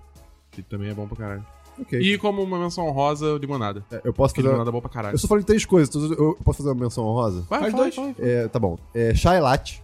[0.51, 1.47] Que também é bom pra caralho.
[1.81, 1.99] Ok.
[2.01, 3.85] E como uma menção honrosa, limonada.
[3.91, 4.47] É, Eu posso fazer.
[4.49, 5.15] limonada bom pra caralho.
[5.15, 7.45] Eu só falei três coisas, então eu posso fazer uma menção honrosa?
[7.49, 7.95] Vai, Faz dois.
[7.95, 8.15] fala.
[8.19, 8.79] É, tá bom.
[8.95, 9.83] É chai latte,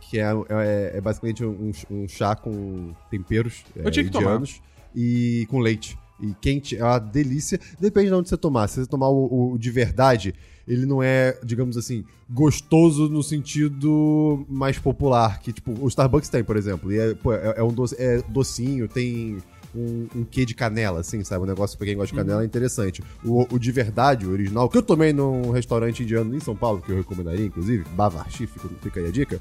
[0.00, 4.24] que é, é, é basicamente um, um chá com temperos é, Eu tinha que tomar.
[4.26, 4.60] indianos
[4.94, 5.98] e com leite.
[6.20, 7.58] E quente, é uma delícia.
[7.80, 8.68] Depende de onde você tomar.
[8.68, 10.32] Se você tomar o, o de verdade,
[10.68, 15.40] ele não é, digamos assim, gostoso no sentido mais popular.
[15.40, 16.92] Que, tipo, o Starbucks tem, por exemplo.
[16.92, 19.38] E é, pô, é, é um doce, é docinho, tem
[19.74, 21.44] um, um quê de canela, assim, sabe?
[21.44, 23.02] Um negócio pra quem gosta de canela é interessante.
[23.24, 26.80] O, o de verdade, o original, que eu tomei num restaurante indiano em São Paulo,
[26.82, 29.40] que eu recomendaria, inclusive, Bavarchi, fica, fica aí a dica.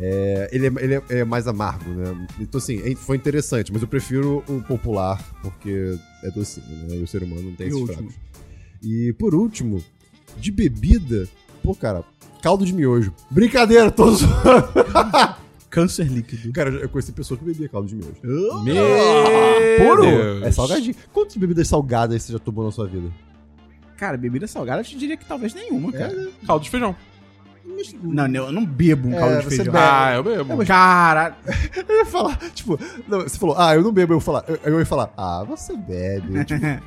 [0.00, 2.26] É, ele é, ele é- é mais amargo, né?
[2.38, 6.96] Então, assim, é- foi interessante, mas eu prefiro o popular, porque é docinho, né?
[6.96, 8.14] E o ser humano não tem E esses fracos.
[8.82, 9.82] E por último,
[10.38, 11.28] de bebida,
[11.62, 12.04] pô, cara,
[12.42, 13.12] caldo de miojo.
[13.30, 14.20] Brincadeira, todos.
[15.70, 16.52] Câncer líquido.
[16.52, 18.14] cara, eu conheci pessoa que bebia caldo de miojo.
[18.64, 18.84] Meu
[19.78, 20.02] Puro!
[20.02, 20.42] Deus.
[20.42, 20.94] É salgadinho.
[21.12, 23.08] Quantas bebidas salgadas você já tomou na sua vida?
[23.96, 26.28] Cara, bebida salgada eu te diria que talvez nenhuma, cara.
[26.46, 26.96] Caldo de feijão.
[28.02, 29.66] Não, não, eu não bebo um É, caldo de feijão.
[29.66, 29.78] bebe.
[29.78, 30.66] Ah, eu bebo.
[30.66, 31.36] Cara,
[31.88, 34.56] Eu ia falar, tipo, não, você falou, ah, eu não bebo, eu ia falar, eu,
[34.64, 36.44] eu ia falar, ah, você bebe.
[36.46, 36.80] Tipo, é,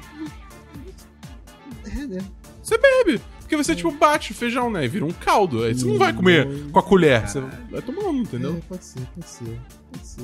[2.08, 2.20] né?
[2.62, 3.22] Você bebe.
[3.56, 4.86] Porque você, tipo, bate o feijão, né?
[4.86, 5.64] E vira um caldo.
[5.64, 7.28] Aí você não vai comer com a colher.
[7.28, 8.56] Você vai tomando, entendeu?
[8.58, 9.60] É, pode ser, pode ser,
[9.92, 10.24] pode ser.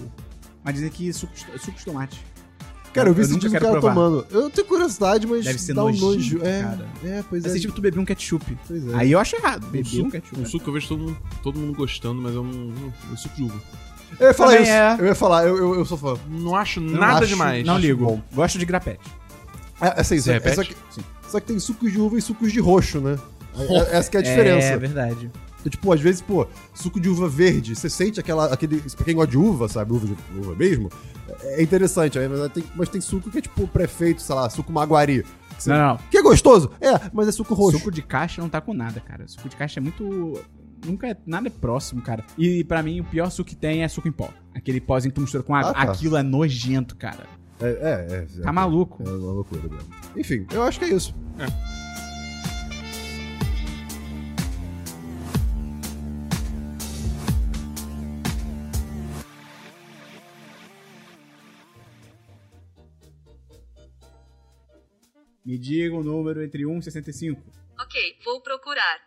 [0.63, 2.19] mas dizem que suco, suco de tomate.
[2.91, 3.93] Cara, eu vi Eu esse tipo cara provar.
[3.93, 4.25] tomando.
[4.31, 6.39] Eu tenho curiosidade, mas Deve ser dá um nojo.
[6.43, 6.87] É, cara.
[7.03, 7.47] é, pois é.
[7.49, 8.57] Assim, tipo, tu beber um ketchup.
[8.67, 8.95] Pois é.
[8.95, 9.67] Aí eu acho errado.
[9.67, 10.41] Um Beber um suco, ketchup.
[10.41, 12.51] um suco que eu vejo todo mundo, todo mundo gostando, mas eu não.
[12.51, 13.61] não eu suco de uva.
[14.19, 14.71] Eu ia falar Também isso.
[14.71, 14.97] é.
[14.99, 16.17] Eu ia falar, eu, eu, eu sou fã.
[16.27, 17.63] Não acho não nada acho- demais.
[17.63, 18.03] Não ligo.
[18.05, 18.21] bom.
[18.33, 18.99] Gosto de grapete.
[19.81, 20.75] É, assim, Você só, é, só, que,
[21.29, 23.17] só que tem sucos de uva e sucos de roxo, né?
[23.57, 24.67] É- Essa que é a diferença.
[24.67, 25.31] É verdade.
[25.59, 28.79] Então, tipo, às vezes, pô, suco de uva verde, você sente aquela, aquele.
[28.79, 29.91] Pra quem gosta de uva, sabe?
[29.91, 30.89] Uva, de, uva mesmo,
[31.43, 32.17] é interessante.
[32.17, 35.23] Mas, tem, mas tem suco que é tipo prefeito, sei lá, suco maguari.
[35.57, 35.97] Que, você- Não, não.
[36.09, 36.71] que é gostoso?
[36.79, 37.77] É, mas é suco roxo.
[37.77, 39.27] Suco de caixa não tá com nada, cara.
[39.27, 40.39] Suco de caixa é muito.
[40.85, 41.17] Nunca é.
[41.25, 42.23] Nada é próximo, cara.
[42.37, 44.29] E pra mim, o pior suco que tem é suco em pó.
[44.55, 45.71] Aquele pózinho que tu mistura com água.
[45.71, 45.91] Ah, tá.
[45.91, 47.25] Aquilo é nojento, cara.
[47.61, 48.41] É, é, é.
[48.41, 49.03] Tá é, maluco.
[49.03, 49.89] É uma loucura mesmo.
[50.15, 51.13] Enfim, eu acho que é isso.
[65.45, 67.41] Me diga um número entre 1 e 65.
[67.79, 68.99] Ok, vou procurar.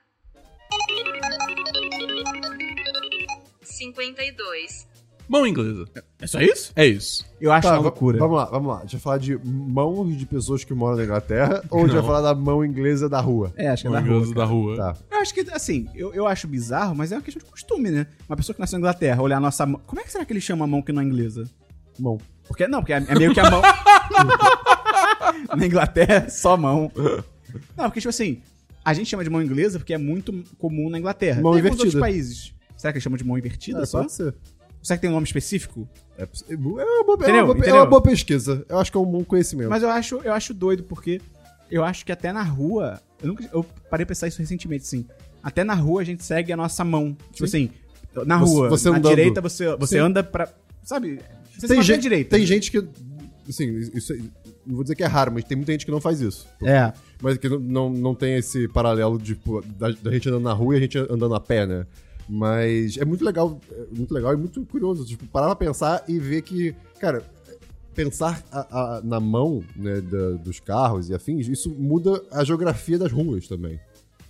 [3.62, 4.91] 52.
[5.28, 5.84] Mão inglesa.
[6.20, 6.72] É só isso?
[6.76, 7.24] É isso.
[7.40, 8.18] Eu acho Tá, uma loucura.
[8.18, 8.80] Vamos lá, vamos lá.
[8.80, 12.02] Deixa eu falar de mãos de pessoas que moram na Inglaterra ou a gente vai
[12.02, 13.52] falar da mão inglesa da rua?
[13.56, 14.16] É, acho que é Mão da rua.
[14.16, 14.76] inglesa da rua.
[14.76, 14.96] Tá.
[15.10, 18.06] Eu acho que, assim, eu, eu acho bizarro, mas é uma questão de costume, né?
[18.28, 19.80] Uma pessoa que nasceu na Inglaterra, olhar a nossa mão.
[19.86, 21.48] Como é que será que ele chama a mão que não é inglesa?
[21.98, 22.18] Mão.
[22.46, 23.62] Porque, não, porque é, é meio que a mão.
[25.56, 26.90] na Inglaterra é só mão.
[27.76, 28.40] Não, porque, tipo assim,
[28.84, 31.40] a gente chama de mão inglesa porque é muito comum na Inglaterra.
[31.40, 31.84] Mão invertida.
[31.84, 32.52] outros países.
[32.76, 34.00] Será que eles chamam de mão invertida É, só?
[34.00, 34.34] pode ser.
[34.82, 35.88] Será que tem um nome específico?
[36.18, 38.64] É, é uma boa, é uma boa- é uma boa pesquisa.
[38.68, 39.70] Eu acho que é um bom conhecimento.
[39.70, 41.20] Mas eu acho, eu acho doido, porque
[41.70, 43.00] eu acho que até na rua.
[43.22, 45.06] Eu, nunca, eu parei pra pensar isso recentemente, assim.
[45.42, 47.16] Até na rua a gente segue a nossa mão.
[47.32, 47.70] Tipo assim,
[48.26, 49.10] na Você- rua, você na andando.
[49.16, 50.00] direita você, você Sim.
[50.02, 50.48] anda pra.
[50.82, 51.20] Sabe?
[51.56, 52.36] Você tem, gente, direita.
[52.36, 52.84] tem gente que.
[53.48, 54.14] Assim, isso,
[54.66, 56.48] não vou dizer que é raro, mas tem muita gente que não faz isso.
[56.62, 56.92] É.
[57.20, 60.52] Mas que não, não, não tem esse paralelo de, tipo, da, da gente andando na
[60.52, 61.86] rua e a gente andando a pé, né?
[62.28, 65.04] Mas é muito legal, é muito legal e muito curioso.
[65.04, 67.22] Tipo, parar pra pensar e ver que, cara,
[67.94, 72.98] pensar a- a- na mão né, da- dos carros e afins, isso muda a geografia
[72.98, 73.78] das ruas também.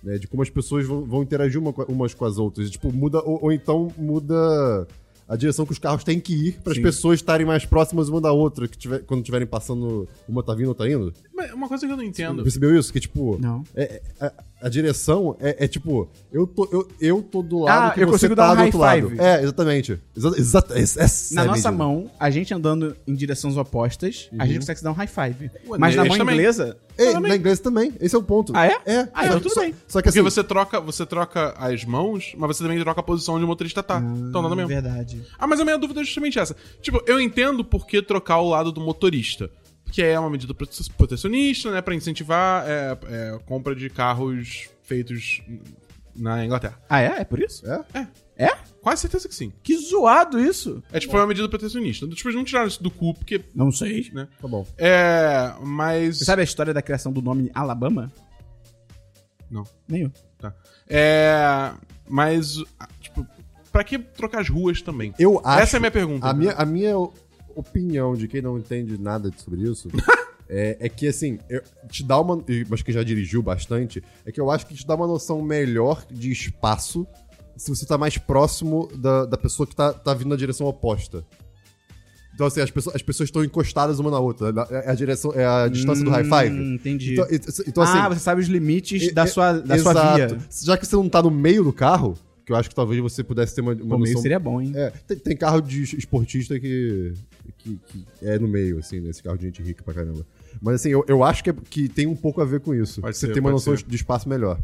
[0.03, 2.69] Né, de como as pessoas vão, vão interagir uma umas com as outras.
[2.71, 4.85] Tipo, muda, ou, ou então muda
[5.29, 8.21] a direção que os carros têm que ir para as pessoas estarem mais próximas uma
[8.21, 11.15] da outra, que tiver, quando estiverem passando, uma tá vindo, outra indo.
[11.43, 12.43] Mas uma coisa que eu não entendo.
[12.43, 12.93] Percebeu isso?
[12.93, 13.65] Que, tipo, Não.
[13.75, 17.91] é- é- a, a direção é, é tipo, eu tô, eu, eu tô do lado
[17.91, 19.11] Ah, que eu você consigo tá dar um do outro high lado.
[19.11, 19.21] five.
[19.21, 20.01] É, exatamente.
[20.17, 21.85] Exa exata, essa essa Na é a nossa medida.
[21.85, 25.51] mão, a gente andando em direções opostas, a gente consegue se dar um high five.
[25.69, 26.37] Ué, Mas na mão também.
[26.37, 26.77] inglesa.
[26.99, 27.93] Ei, na inglês também.
[28.01, 28.53] Esse é o ponto.
[28.55, 28.77] Ah, é?
[28.85, 29.09] É.
[29.15, 29.73] Ah, então tudo só- bem.
[29.89, 33.03] Só que Porque assim, você troca, você troca as mãos, mas você também troca a
[33.03, 33.99] posição onde o motorista tá.
[34.29, 34.69] então nada mesmo.
[34.69, 35.23] Verdade.
[35.39, 36.55] Ah, mas a minha dúvida é justamente essa.
[36.83, 39.51] Tipo, eu entendo por que trocar o lado do motorista.
[39.93, 41.83] Porque é uma medida prote- protecionista, né?
[41.83, 45.43] Pra incentivar é, é, a compra de carros feitos
[46.17, 46.81] na Inglaterra.
[46.89, 47.21] Ah, é?
[47.21, 47.63] É por isso?
[47.71, 48.09] É?
[48.39, 48.57] É?
[48.81, 49.53] Quase certeza que sim.
[49.63, 50.83] Que zoado isso.
[50.91, 52.09] É tipo, foi uma medida protecionista.
[52.09, 53.45] Tipo, eles não tiraram isso do cu, porque.
[53.55, 54.11] Não sei.
[54.15, 54.27] Né?
[54.41, 54.67] Tá bom.
[54.79, 55.53] É.
[55.61, 56.21] Mas.
[56.21, 58.11] Você sabe a história da criação do nome Alabama?
[59.51, 59.63] Não.
[59.87, 60.13] Nem eu.
[60.39, 60.55] Tá.
[60.89, 61.71] É.
[62.09, 62.57] Mas.
[62.99, 63.27] Tipo,
[63.71, 65.13] pra que trocar as ruas também?
[65.19, 65.61] Eu acho.
[65.61, 66.27] Essa é a minha pergunta.
[66.27, 66.95] A minha, a minha
[67.57, 69.89] opinião de quem não entende nada sobre isso
[70.49, 72.43] é, é que, assim, eu- te dá uma.
[72.69, 76.05] Mas que já dirigiu bastante, é que eu acho que te dá uma noção melhor
[76.11, 77.07] de espaço
[77.57, 81.25] se você tá mais próximo da, da pessoa que tá, tá vindo na direção oposta.
[82.35, 84.53] Então, assim, as pessoas as pessoas estão encostadas uma na outra.
[84.71, 86.51] É a direção, é a distância do high five.
[86.59, 87.13] Hum, entendi.
[87.13, 87.27] Então,
[87.67, 87.99] então, assim.
[87.99, 90.35] ah, você sabe os limites e- da sua, da sua exato.
[90.35, 90.39] via.
[90.65, 93.23] Já que você não tá no meio do carro, que eu acho que talvez você
[93.23, 94.73] pudesse ter uma, uma Pô, meio noção seria bom, hein?
[94.75, 97.13] é, tem, tem carro de esportista que,
[97.59, 100.27] que, que é no meio, assim, nesse carro de gente rica pra caramba.
[100.61, 103.01] Mas assim, eu, eu acho que, é- que tem um pouco a ver com isso.
[103.01, 103.85] Pode você ser, tem uma noção ser.
[103.87, 104.59] de espaço melhor.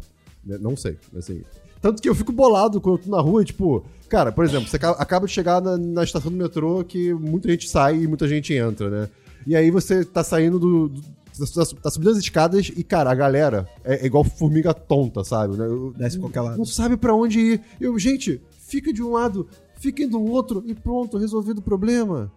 [0.45, 0.57] Né?
[0.59, 1.41] Não sei, assim.
[1.81, 4.67] Tanto que eu fico bolado quando eu tô na rua e, tipo, cara, por exemplo,
[4.67, 8.07] você aca- acaba de chegar na, na estação do metrô que muita gente sai e
[8.07, 9.09] muita gente entra, né?
[9.47, 10.89] E aí você tá saindo do.
[10.89, 15.23] do- tá, tá subindo as escadas e, cara, a galera é, é igual formiga tonta,
[15.23, 15.55] sabe?
[15.57, 15.65] né?
[15.65, 16.57] Eu- Desce pra qualquer lado.
[16.57, 17.61] não sabe pra onde ir.
[17.79, 22.31] Eu, gente, fica de um lado, fiquem do outro e pronto, resolvido o problema.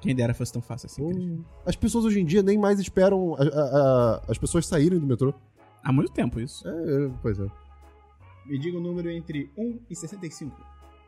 [0.00, 1.08] Quem dera fosse tão fácil assim.
[1.12, 1.38] Cris.
[1.64, 5.06] As pessoas hoje em dia nem mais esperam a- a- a- as pessoas saírem do
[5.06, 5.32] metrô.
[5.84, 6.66] Há muito tempo isso.
[6.66, 6.70] É,
[7.06, 7.46] é, pois é.
[8.46, 10.56] Me diga o número entre 1 e 65.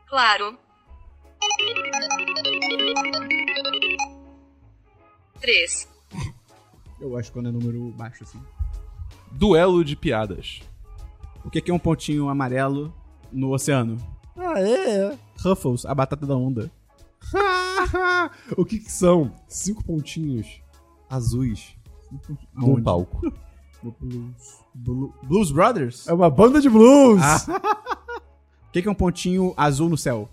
[0.09, 0.57] Claro.
[5.41, 5.89] 3.
[7.05, 8.41] Eu acho quando é número baixo, assim.
[9.33, 10.63] Duelo de piadas.
[11.45, 12.95] O que que é um pontinho amarelo
[13.31, 13.99] no oceano?
[14.37, 15.19] Ah, é?
[15.39, 16.71] Ruffles, a batata da onda.
[18.57, 19.31] o que, que são?
[19.47, 20.63] Cinco pontinhos
[21.11, 21.77] azuis
[22.55, 22.83] num Aonde?
[22.83, 23.21] palco.
[24.01, 24.61] Blues.
[24.75, 26.07] Blu- Blues Brothers?
[26.09, 27.21] É uma banda de blues!
[28.67, 30.29] O que que é um pontinho azul no céu?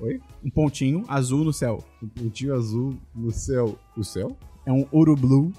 [0.00, 0.20] Oi?
[0.44, 1.82] Um pontinho azul no céu.
[2.02, 3.78] Um pontinho azul no céu.
[3.96, 4.36] O céu?
[4.66, 5.50] É um urublu.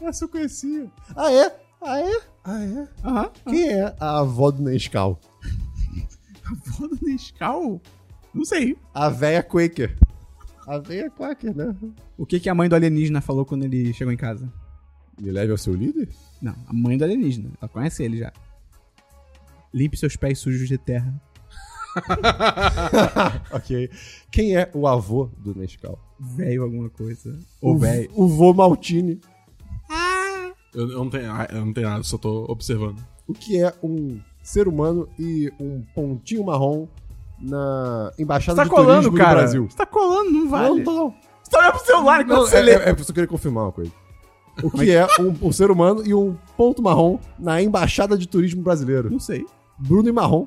[0.00, 0.90] Essa eu conhecia.
[1.16, 1.56] Ah, é?
[1.80, 2.20] Ah, é?
[2.44, 2.88] Ah, é?
[3.04, 3.30] Aham.
[3.48, 5.20] Quem é a avó do Nescau?
[6.44, 7.80] Avó do Nescau?
[8.32, 8.76] Não sei.
[8.94, 9.98] A véia Quaker.
[10.66, 11.74] A véia Quaker, né?
[12.16, 14.50] O que que a mãe do alienígena falou quando ele chegou em casa?
[15.20, 16.08] Me leve ao seu líder?
[16.40, 17.50] Não, a mãe do alienígena.
[17.60, 18.32] Ela conhece ele já.
[19.74, 21.20] Limpe seus pés sujos de terra.
[23.52, 23.90] ok.
[24.30, 25.98] Quem é o avô do Nescau?
[26.18, 27.38] Velho alguma coisa.
[27.60, 28.10] Ou o, velho.
[28.14, 29.20] o vô Maltini.
[30.74, 32.98] Eu, eu não tenho, eu não tenho nada, só tô observando.
[33.26, 36.86] O que é um ser humano e um pontinho marrom
[37.40, 39.34] na Embaixada tá de colando, Turismo cara.
[39.34, 39.66] do Brasil?
[39.70, 40.82] Você tá colando, não vale.
[40.82, 41.14] Não, não.
[41.42, 42.72] Você tá olhando pro celular enquanto Não, você é, lê.
[42.72, 43.92] é, é porque eu só queria confirmar uma coisa.
[44.62, 48.60] O que é um, um ser humano e um ponto marrom na Embaixada de Turismo
[48.62, 49.08] Brasileiro?
[49.10, 49.46] Não sei.
[49.78, 50.46] Bruno e Marrom.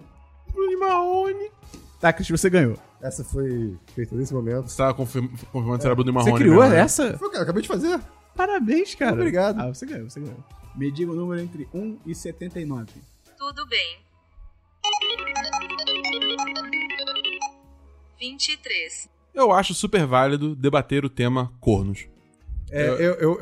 [0.54, 1.50] Bruno Marrone.
[2.00, 2.76] Tá, Cris, você ganhou.
[3.02, 4.68] Essa foi feita nesse momento.
[4.70, 6.34] Você tava confirm- confirmando se era Bruno e Marrone.
[6.34, 6.82] Você criou mesmo, né?
[6.82, 7.18] essa?
[7.18, 8.00] Foi, cara, acabei de fazer.
[8.36, 9.14] Parabéns, cara.
[9.14, 9.60] Obrigado.
[9.60, 10.44] Ah, você ganhou, você ganhou.
[10.76, 12.86] Me diga o número entre 1 e 79.
[13.38, 14.00] Tudo bem.
[18.20, 19.10] 23.
[19.34, 22.08] Eu acho super válido debater o tema cornos.
[22.70, 23.42] É, eu, eu, eu-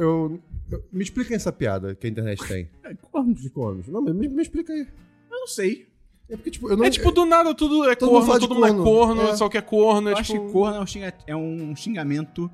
[0.71, 2.69] eu- Me explica essa piada que a internet tem.
[2.83, 3.41] É, cornos.
[3.41, 3.87] De cornos.
[3.87, 4.87] Não, mas me, me explica aí.
[5.31, 5.87] Eu não sei.
[6.29, 6.85] É porque, tipo, eu não.
[6.85, 8.83] É tipo, do nada tudo é Todo mundo corno, de todo mundo é corno.
[8.83, 9.35] corno, É.
[9.35, 10.45] só que é corno, é Eu acho tipo...
[10.45, 12.49] que corno é um, é um xingamento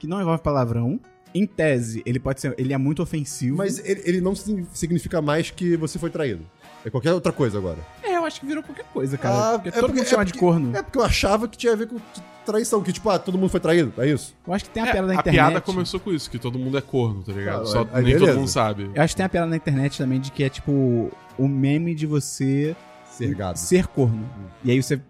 [0.00, 0.98] que não envolve palavrão.
[1.34, 2.54] Em tese, ele pode ser.
[2.58, 3.56] Ele é muito ofensivo.
[3.58, 6.44] Mas ele, ele não signi- significa mais que você foi traído.
[6.84, 7.78] É qualquer outra coisa agora.
[8.02, 9.34] É, eu acho que virou qualquer coisa, cara.
[9.54, 10.76] Ah, porque é todo porque- mundo chama é de porque- corno.
[10.76, 11.96] É porque eu achava que tinha a ver com
[12.44, 12.82] traição.
[12.82, 13.92] Que, tipo, ah, todo mundo foi traído.
[13.98, 14.34] É isso.
[14.46, 15.34] Eu acho que tem a É, piada na a internet.
[15.34, 17.62] piada começou com isso, que todo mundo é corno, tá ligado?
[17.62, 18.26] Ah, Só nem beleza.
[18.26, 18.90] todo mundo sabe.
[18.94, 21.94] Eu acho que tem a piada na internet também de que é tipo o meme
[21.94, 22.74] de você
[23.10, 23.58] Ser gado.
[23.58, 24.28] ser corno.
[24.64, 25.00] E aí você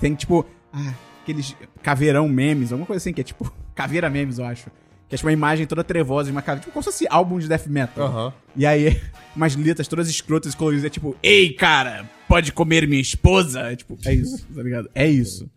[0.00, 4.44] tem tipo, ah, aqueles caveirão memes, alguma coisa assim, que é tipo, caveira memes, eu
[4.44, 4.68] acho.
[5.10, 7.38] Que é tipo uma imagem toda trevosa de uma caveira, tipo como se fosse álbum
[7.38, 8.06] de death metal.
[8.06, 8.32] Aham.
[8.56, 8.98] E aí,
[9.36, 13.60] umas letras todas escrotas e coloridas, é tipo, ei, cara, pode comer minha esposa?
[13.72, 14.88] É tipo, é isso, tá ligado?
[14.94, 15.50] É isso.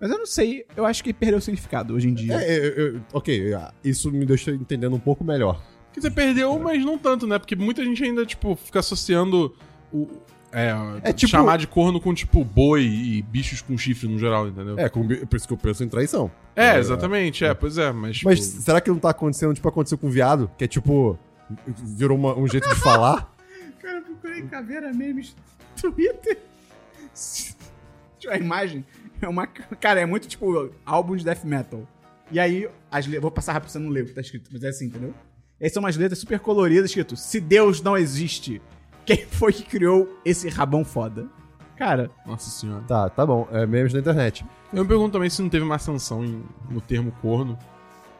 [0.00, 2.34] Mas eu não sei, eu acho que perdeu o significado hoje em dia.
[2.42, 5.62] É, eu- eu- ok, ah, isso me deixa entendendo um pouco melhor.
[5.92, 7.38] Que você perdeu, mas não tanto, né?
[7.38, 9.54] Porque muita gente ainda, tipo, fica associando
[9.92, 10.08] o.
[10.52, 10.72] É,
[11.04, 14.78] É tipo- chamar de corno com, tipo, boi e bichos com chifre no geral, entendeu?
[14.78, 16.30] É, com- por isso que eu penso em traição.
[16.56, 18.20] É, exatamente, é, pois é, mas.
[18.24, 20.50] Mas tipo, será que não tá acontecendo, tipo, aconteceu com viado?
[20.58, 21.18] Que é tipo.
[21.66, 23.32] Virou uma- um jeito de falar?
[23.80, 25.34] Cara, eu procurei caveira memes
[25.84, 26.38] no Twitter.
[28.18, 28.84] Tipo, a imagem
[29.20, 29.46] é uma.
[29.46, 31.86] Cara, é muito tipo álbum de death metal.
[32.32, 34.50] E aí, as le- vou passar rápido pra você não ler o que tá escrito,
[34.52, 35.12] mas é assim, entendeu?
[35.60, 38.60] Essas são umas letras super coloridas escrito: Se Deus não existe,
[39.06, 41.26] quem foi que criou esse rabão foda?
[41.76, 42.82] Cara, Nossa senhora.
[42.86, 43.48] Tá, tá bom.
[43.50, 44.44] É memes na internet.
[44.72, 47.58] Eu me pergunto também se não teve uma ascensão em- no termo corno,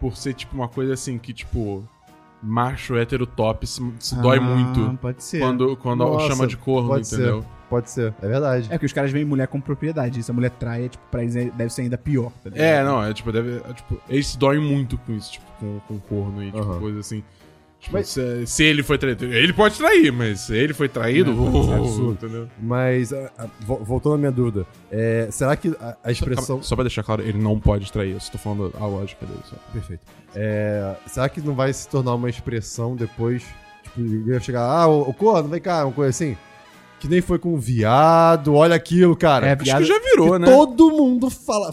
[0.01, 1.87] por ser tipo uma coisa assim que, tipo,
[2.43, 5.41] macho hétero top se, se dói ah, muito Pode ser.
[5.41, 7.45] quando, quando Nossa, chama de corno, pode entendeu?
[7.69, 8.67] Pode ser, é verdade.
[8.73, 10.21] É que os caras veem mulher com propriedade.
[10.23, 12.33] Se a mulher trai, é, tipo, pra eles é- deve ser ainda pior.
[12.43, 12.65] tá ligado?
[12.65, 15.79] É, não, é tipo, deve, é, tipo, eles se doem muito com isso, tipo, com,
[15.87, 16.81] com corno e tipo, Aham.
[16.81, 17.23] coisa assim.
[17.81, 21.31] Tipo, Mas- se, se ele foi traído, ele pode trair, mas se ele foi traído,
[21.31, 22.13] É, uh, é absurdo.
[22.13, 22.49] entendeu?
[22.61, 26.57] Mas, ah, ah, vo- voltando à minha dúvida, é, será que a, a expressão.
[26.57, 29.25] Calma, Só pra deixar claro, ele não pode trair, eu só tô falando a lógica
[29.25, 29.41] dele.
[29.49, 29.57] Só.
[29.73, 30.03] Perfeito.
[30.35, 33.43] É, será que não vai se tornar uma expressão depois?
[33.85, 36.37] Tipo, alguém vai chegar, ah, o, o corno, vem cá, uma coisa assim.
[36.99, 39.47] Que nem foi com viado, olha aquilo, cara.
[39.47, 40.47] É, Acho viado, que já virou, Que né?
[40.47, 41.71] Todo mundo fala.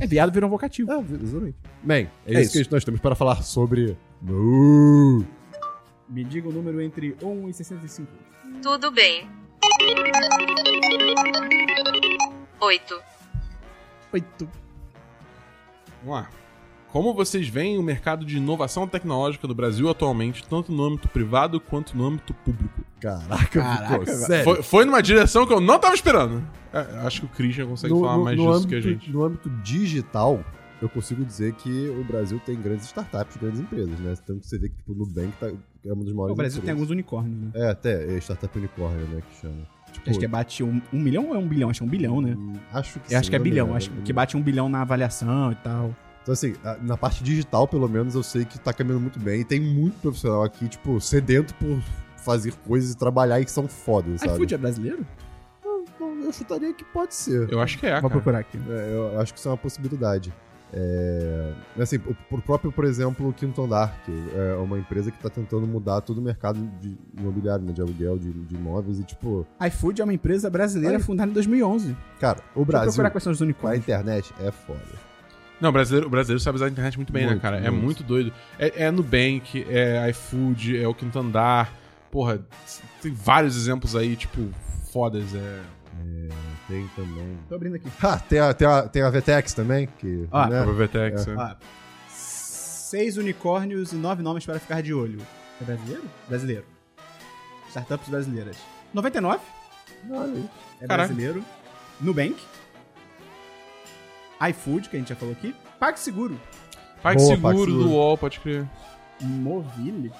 [0.00, 0.90] é viado virou um vocativo.
[0.90, 1.56] É, exatamente.
[1.82, 2.68] Bem, é, É isso, isso.
[2.70, 3.94] que nós temos para falar sobre.
[4.22, 5.22] No.
[6.10, 8.08] Me diga o número entre 1 e 65.
[8.60, 9.30] Tudo bem.
[12.58, 13.00] 8.
[14.12, 14.48] 8.
[16.02, 16.28] Vamos lá.
[16.88, 21.60] Como vocês veem o mercado de inovação tecnológica do Brasil atualmente, tanto no âmbito privado
[21.60, 22.82] quanto no âmbito público?
[23.00, 24.44] Caraca, Caraca, sério.
[24.44, 26.44] Foi, foi numa direção que eu não tava esperando.
[26.72, 29.10] É, acho que o Christian consegue falar mais disso âmbito, que a gente.
[29.10, 30.44] no âmbito digital,
[30.80, 34.14] eu consigo dizer que o Brasil tem grandes startups, grandes empresas, né?
[34.26, 36.60] Tanto que você vê que tipo, o Nubank tá, é uma das maiores O Brasil
[36.62, 36.70] tem empresas.
[36.80, 37.50] alguns unicórnios, né?
[37.54, 39.56] É, até é startup unicórnio, né, que chama.
[39.92, 41.68] Tipo, Acho que é bate um, um milhão ou é um bilhão?
[41.68, 42.34] Acho que é um bilhão, né?
[42.38, 43.74] hum, Acho que Eu acho sim, que é bilhão.
[43.74, 45.94] Acho que bate um bilhão na avaliação e tal.
[46.22, 49.40] Então, assim, a- na parte digital, pelo menos, eu sei que tá caminhando muito bem.
[49.40, 51.80] E tem muito profissional aqui, tipo, sedento por
[52.18, 54.34] fazer coisas e trabalhar e que são fodas, sabe?
[54.34, 55.04] iFood é brasileiro?
[55.58, 57.50] Então, eu chutaria que pode ser.
[57.50, 58.12] Eu acho que é, Vou cara.
[58.14, 58.58] procurar aqui.
[58.68, 60.32] É, eu acho que isso é uma possibilidade.
[60.72, 65.16] É, assim, o, o próprio, por exemplo, o Quinto Andar, que é uma empresa que
[65.16, 69.00] está tentando mudar todo o mercado de imobiliário, né, de aluguel, de, de imóveis.
[69.00, 71.02] E, tipo, iFood é uma empresa brasileira Ai.
[71.02, 71.96] fundada em 2011.
[72.20, 73.82] cara, o Brasil procurar quais são os com a unicórnios.
[73.82, 75.10] internet é foda.
[75.60, 77.58] Não, o brasileiro, o brasileiro sabe usar a internet muito bem, né, Muito, cara?
[77.58, 77.84] É muito.
[77.84, 78.32] muito doido.
[78.58, 81.70] É, é Nubank, é iFood, é o Quinto Andar.
[82.10, 82.40] Porra,
[83.02, 84.48] tem vários exemplos aí, tipo,
[84.90, 85.34] fodas.
[85.34, 85.60] É...
[86.68, 87.38] Tem também.
[87.48, 87.88] Tô abrindo aqui.
[88.02, 90.28] Ah, tem a, tem a, tem a VTEX também, que.
[90.30, 90.62] Ah, né?
[90.62, 91.34] Prova Vetex, é.
[91.34, 91.54] Ó,
[92.08, 95.20] seis unicórnios e nove nomes para ficar de olho.
[95.60, 96.04] É brasileiro?
[96.28, 96.64] Brasileiro.
[97.68, 98.56] Startups brasileiras.
[98.94, 99.40] 99
[100.10, 100.50] Olha aí.
[100.80, 101.08] é Caraca.
[101.08, 101.44] brasileiro.
[102.00, 102.36] Nubank.
[104.50, 105.54] iFood, que a gente já falou aqui.
[105.78, 106.40] PagSeguro.
[107.02, 107.84] PagSeguro Boa, PagSeguro.
[107.84, 108.66] do UOL, pode crer.
[109.20, 110.12] Movile.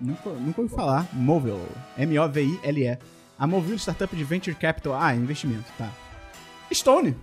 [0.00, 1.06] Nunca, nunca ouvi falar.
[1.12, 1.60] Movile.
[1.96, 2.98] M-O-V-I-L-E.
[3.38, 4.94] A Movile Startup de Venture Capital.
[4.94, 5.88] Ah, investimento, tá.
[6.72, 7.16] Stone.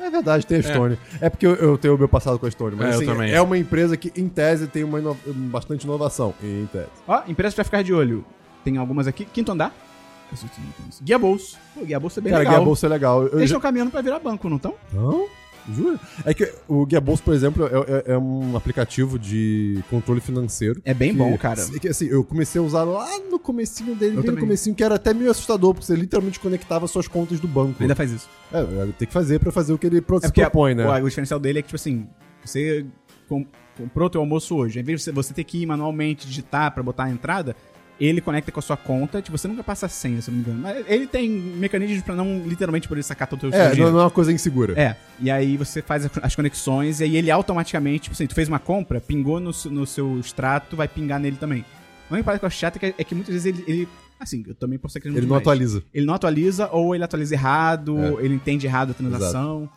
[0.00, 0.98] É verdade, tem a Stone.
[1.20, 3.32] É, porque eu, eu tenho o meu passado com a Stone, mas É, assim, também.
[3.32, 6.32] é uma empresa que, em tese, tem uma ino- bastante inovação.
[6.42, 6.86] Em tese.
[7.06, 8.24] Ó, empresa pra ficar de olho.
[8.64, 9.24] Tem algumas aqui.
[9.24, 9.74] Quinto andar.
[11.02, 11.58] Guia Bolso.
[11.74, 12.56] Pô, Guia Bolso é bem Cara, legal.
[12.56, 13.22] Guia Bolsa é legal.
[13.22, 14.74] Eu, Eles já- estão caminhando pra virar banco, não estão?
[14.92, 15.26] Não?
[15.72, 15.98] Jura?
[16.24, 20.80] É que o Guia Bolsa, por exemplo, é, é- é um aplicativo de controle financeiro.
[20.84, 21.64] É bem que- bom, cara.
[21.80, 24.84] que, assim, eu comecei a usar lá no comecinho dele, Eu bem no comecinho, que
[24.84, 27.82] era até meio assustador, porque você literalmente conectava suas contas do banco.
[27.82, 28.28] Ainda faz isso.
[28.52, 28.62] É,
[28.98, 30.86] tem que fazer pra fazer o que ele É propõe, né?
[30.86, 32.06] o, o diferencial dele é que, tipo assim,
[32.44, 32.84] você
[33.28, 33.46] com-
[33.76, 36.82] comprou teu almoço hoje, ao invés de você, você ter que ir manualmente digitar pra
[36.82, 37.56] botar a entrada,
[38.00, 40.44] ele conecta com a sua conta, tipo, você nunca passa a senha, se não me
[40.44, 40.60] engano.
[40.60, 43.92] Mas ele tem mecanismos pra não literalmente poder sacar todo o teu É, não, dinheiro.
[43.92, 44.72] não é uma coisa insegura.
[44.80, 48.48] É, e aí você faz as- conexões e aí ele automaticamente, tipo assim, tu fez
[48.48, 51.64] uma compra, pingou no, no seu extrato, vai pingar nele também.
[52.10, 53.88] A única parada que eu acho chata é que, é que muitas vezes ele, ele-
[54.18, 55.82] assim, eu também posso que Ele não atualiza.
[55.92, 58.24] Ele não atualiza ou ele atualiza errado, É.
[58.24, 59.68] ele entende errado a transação.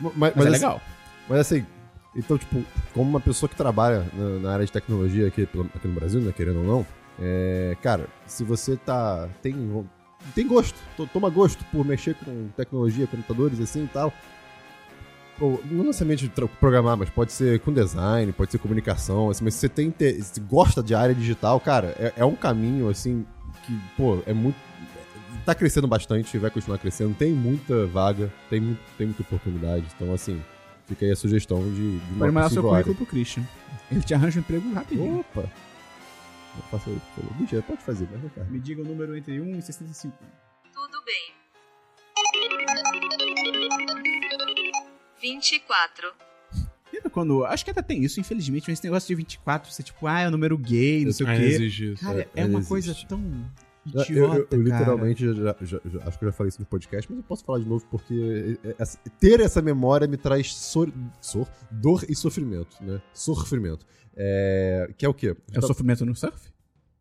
[0.00, 0.80] Mas, Mas, mas é assim, legal.
[1.28, 1.66] Mas assim,
[2.14, 2.62] então, tipo,
[2.92, 6.32] como uma pessoa que trabalha na, na área de tecnologia aqui, aqui no Brasil, né,
[6.36, 6.86] querendo ou não,
[7.20, 9.28] é, cara, se você tá.
[9.42, 9.84] tem,
[10.34, 14.12] tem gosto, to- toma gosto por mexer com tecnologia, computadores assim e tal.
[15.40, 19.60] Ou, não necessariamente programar, mas pode ser com design, pode ser comunicação, assim, mas se
[19.60, 23.24] você tem te- se gosta de área digital, cara, é, é um caminho assim
[23.66, 24.56] que, pô, é muito.
[25.44, 29.84] Tá crescendo bastante, vai continuar crescendo, tem muita vaga, tem, tem muita oportunidade.
[29.96, 30.40] Então, assim,
[30.86, 33.42] fica aí a sugestão de, de Pode mandar seu currículo pro Christian.
[33.90, 35.20] Ele te arranja um emprego rapidinho.
[35.20, 35.48] Opa!
[36.56, 37.40] Eu faço isso, por favor.
[37.40, 38.48] Mentira, pode fazer, mas não faz.
[38.50, 40.16] Me diga o número entre 1 e 65.
[40.72, 41.34] Tudo bem.
[45.20, 46.12] 24.
[46.92, 47.44] Lembra quando.
[47.46, 50.28] Acho que ainda tem isso, infelizmente, mas esse negócio de 24, você tipo, ah, é
[50.28, 51.48] o número gay, não sei o Ainda quê.
[51.54, 52.04] existe isso.
[52.04, 53.06] Cara, É, é uma ainda coisa existe.
[53.06, 53.18] tão
[53.86, 54.62] idiota, eu, eu, cara.
[54.62, 57.44] literalmente, já, já- já- acho que eu já falei isso no podcast, mas eu posso
[57.44, 62.04] falar de novo porque é- é- essa- ter essa memória me traz sor- sor- dor
[62.08, 63.00] e sofrimento, né?
[63.12, 63.84] Sofrimento.
[64.16, 65.36] É, que é o quê?
[65.52, 66.50] É o sofrimento no surf?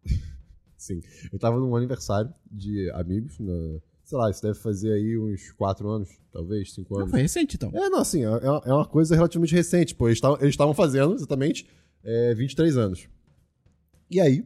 [0.78, 1.02] Sim.
[1.32, 5.88] Eu tava num aniversário de amigos na sei lá, isso deve fazer aí uns 4
[5.90, 7.12] anos, talvez, 5 Não, anos.
[7.12, 7.72] foi recente, então.
[7.74, 10.10] É, não, assim, é, é- é uma coisa relativamente recente, pô.
[10.10, 11.66] Eles estavam eles estavam fazendo exatamente
[12.04, 13.08] é, 23 anos.
[14.12, 14.43] E aí,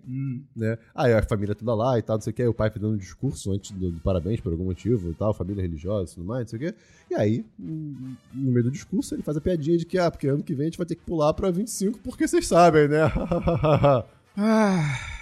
[0.56, 0.78] né?
[0.94, 2.98] Aí a família toda lá e tal, não sei o que, o pai dando um
[2.98, 6.42] discurso antes do, do parabéns por algum motivo e tal, família religiosa e tudo mais,
[6.44, 6.78] não sei o que.
[7.10, 10.28] E aí, hum, no meio do discurso, ele faz a piadinha de que, ah, porque
[10.28, 13.10] ano que vem a gente vai ter que pular pra 25, porque vocês sabem, né?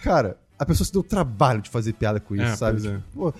[0.04, 2.82] Cara, a pessoa se deu trabalho de fazer piada com isso, É, sabe?
[2.82, 3.02] pois é.
[3.14, 3.34] Pô,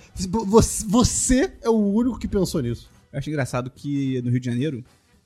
[0.46, 2.88] você, você é o único que pensou nisso.
[3.12, 4.84] eu acho engraçado que no Rio de Janeiro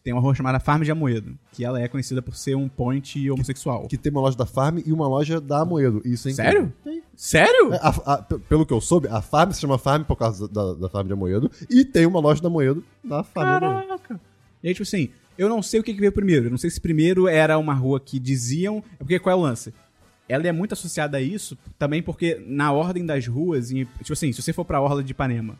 [0.09, 3.31] tem uma rua chamada Farm de Amoedo, que ela é conhecida por ser um point
[3.31, 3.87] homossexual.
[3.89, 6.01] Que tem uma loja da Farm e uma loja da Amoedo.
[6.03, 6.33] Isso é.
[6.33, 6.73] Sério?
[6.83, 7.03] Tem.
[7.15, 7.75] Sério?
[7.75, 10.73] É, a- a- pelo que eu soube, a Farm se chama Farm por causa da,
[10.73, 11.51] da Farm de Amoedo.
[11.69, 13.61] E tem uma loja da Amoedo na Farm.
[13.61, 14.19] Caraca.
[14.63, 16.47] E aí, tipo assim, eu não sei o que, que veio primeiro.
[16.47, 18.83] Eu não sei se primeiro era uma rua que diziam.
[18.95, 19.75] É porque qual é o lance?
[20.27, 24.33] Ela é muito associada a isso também porque na ordem das ruas, em- tipo assim,
[24.33, 25.59] se você for pra Orla de Ipanema,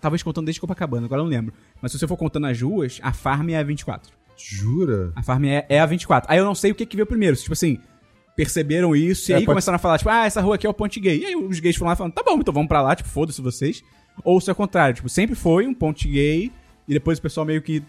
[0.00, 1.52] talvez contando desde Copacabana, agora eu não lembro.
[1.80, 4.12] Mas se você for contando as ruas, a Farm é a 24.
[4.36, 5.12] Jura?
[5.16, 6.30] A Farm é, é a 24.
[6.30, 7.36] Aí eu não sei o que, que veio primeiro.
[7.36, 7.78] Tipo assim,
[8.36, 10.70] perceberam isso e É, aí pode- começaram a falar, tipo, ah, essa rua aqui é
[10.70, 11.20] o ponte gay.
[11.20, 13.40] E aí os gays foram lá falando, tá bom, então vamos pra lá, tipo, foda-se
[13.40, 13.82] vocês.
[14.24, 16.52] Ou se é o contrário, tipo, sempre foi um ponte gay
[16.88, 17.82] e depois o pessoal meio que,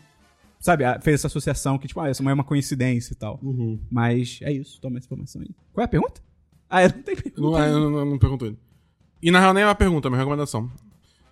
[0.59, 3.39] sabe, fez essa associação que, tipo, ah, essa não é uma coincidência e tal.
[3.43, 3.79] Uhum.
[3.91, 5.49] Mas é isso, toma essa informação aí.
[5.73, 6.21] Qual é a pergunta?
[6.69, 7.41] Ah, eu não tenho pergunta.
[7.41, 8.57] Não, é, eu não, não pergunto ainda.
[9.21, 10.69] E na real nem é uma pergunta, é uma recomendação.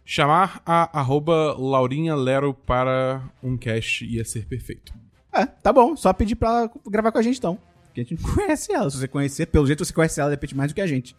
[0.06, 4.94] Chamar a arroba Laurinha Lero para um cast ia ser perfeito.
[5.34, 7.58] É, tá bom, só pedir pra ela gravar com a gente então.
[7.86, 8.90] Porque a gente não conhece ela.
[8.90, 11.16] Se você conhecer, pelo jeito você conhece ela, de repente, mais do que a gente.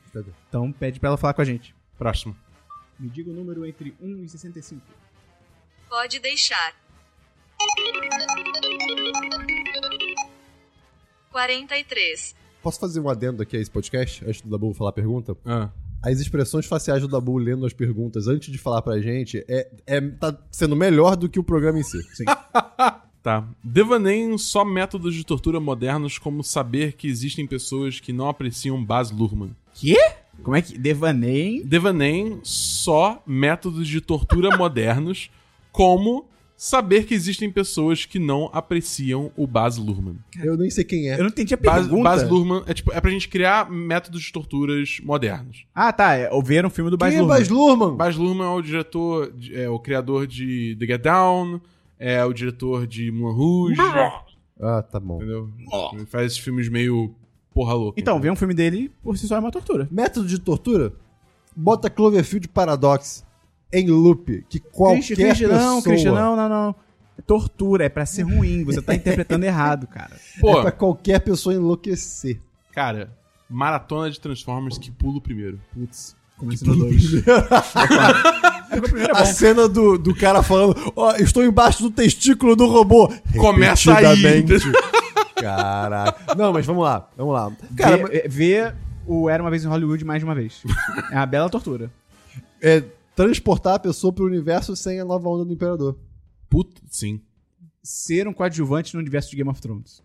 [0.49, 1.75] Então pede pra ela falar com a gente.
[1.99, 2.37] Próximo.
[2.99, 4.81] Me diga o número entre 1 e 65.
[5.89, 6.75] Pode deixar.
[11.31, 12.35] 43.
[12.63, 15.37] Posso fazer um adendo aqui a esse podcast, antes do Dabu falar a pergunta?
[15.45, 15.71] Ah.
[16.03, 20.01] As expressões faciais do Dabu lendo as perguntas antes de falar pra gente é, é,
[20.01, 22.03] tá sendo melhor do que o programa em si.
[22.15, 22.25] Sim.
[23.27, 23.45] Tá.
[23.61, 29.11] Devaneiem só métodos de tortura modernos como saber que existem pessoas que não apreciam Baz
[29.11, 29.51] Luhrmann.
[29.75, 29.99] Quê?
[30.45, 30.79] Como é que.
[30.79, 31.67] Devaneiem.
[31.67, 35.29] Devaneiem só métodos de tortura modernos
[35.73, 40.17] como saber que existem pessoas que não apreciam o Baz Luhrmann.
[40.43, 41.15] Eu nem sei quem é.
[41.17, 42.03] Eu não entendi a Baz, pergunta.
[42.03, 45.67] Baz Luhrmann é, tipo, é pra gente criar métodos de torturas modernos.
[45.75, 46.15] Ah, tá.
[46.15, 47.39] É, ou ver um filme do Baz Quem é Luhrmann.
[47.39, 47.97] Baz Luhrmann?
[47.97, 51.61] Baz Luhrmann é o diretor, de- é o criador de The Get Down,
[51.99, 53.81] é o diretor de Moulin Rouge,
[54.61, 55.17] Ah, tá bom.
[55.17, 55.51] entendeu?
[55.93, 57.15] Ele faz esses filmes meio
[57.53, 58.01] porra louca.
[58.01, 59.87] Então, ver um filme dele por si só é uma tortura.
[59.91, 60.93] Método de tortura?
[61.55, 63.25] Bota Cloverfield Paradox
[63.73, 65.59] em loop, que qualquer Christian, pessoa...
[65.59, 66.75] não, Christian, não, não, não.
[67.19, 68.63] É tortura, é pra ser ruim.
[68.65, 70.17] Você tá interpretando errado, cara.
[70.41, 72.41] Pô, É pra qualquer pessoa enlouquecer.
[72.73, 73.11] cara,
[73.49, 75.59] maratona de Transformers que pula o primeiro.
[75.73, 77.25] Putz, começa no 2.
[79.15, 83.13] A cena do, do cara falando, ó, estou embaixo do testículo do robô.
[83.39, 84.05] Começa aí.
[84.05, 84.73] Repetidamente.
[85.37, 86.35] Caraca.
[86.35, 87.53] Não, mas vamos lá, vamos lá.
[87.77, 88.75] Cara, mas- Ver, ver
[89.07, 90.63] o Era Uma Vez em Hollywood mais de uma vez.
[91.11, 91.91] É uma bela tortura.
[92.63, 92.83] é
[93.17, 95.99] transportar a pessoa pro universo sem a nova onda do Imperador.
[96.49, 97.21] Puta, sim.
[97.83, 100.03] Ser um coadjuvante no universo de Game of Thrones.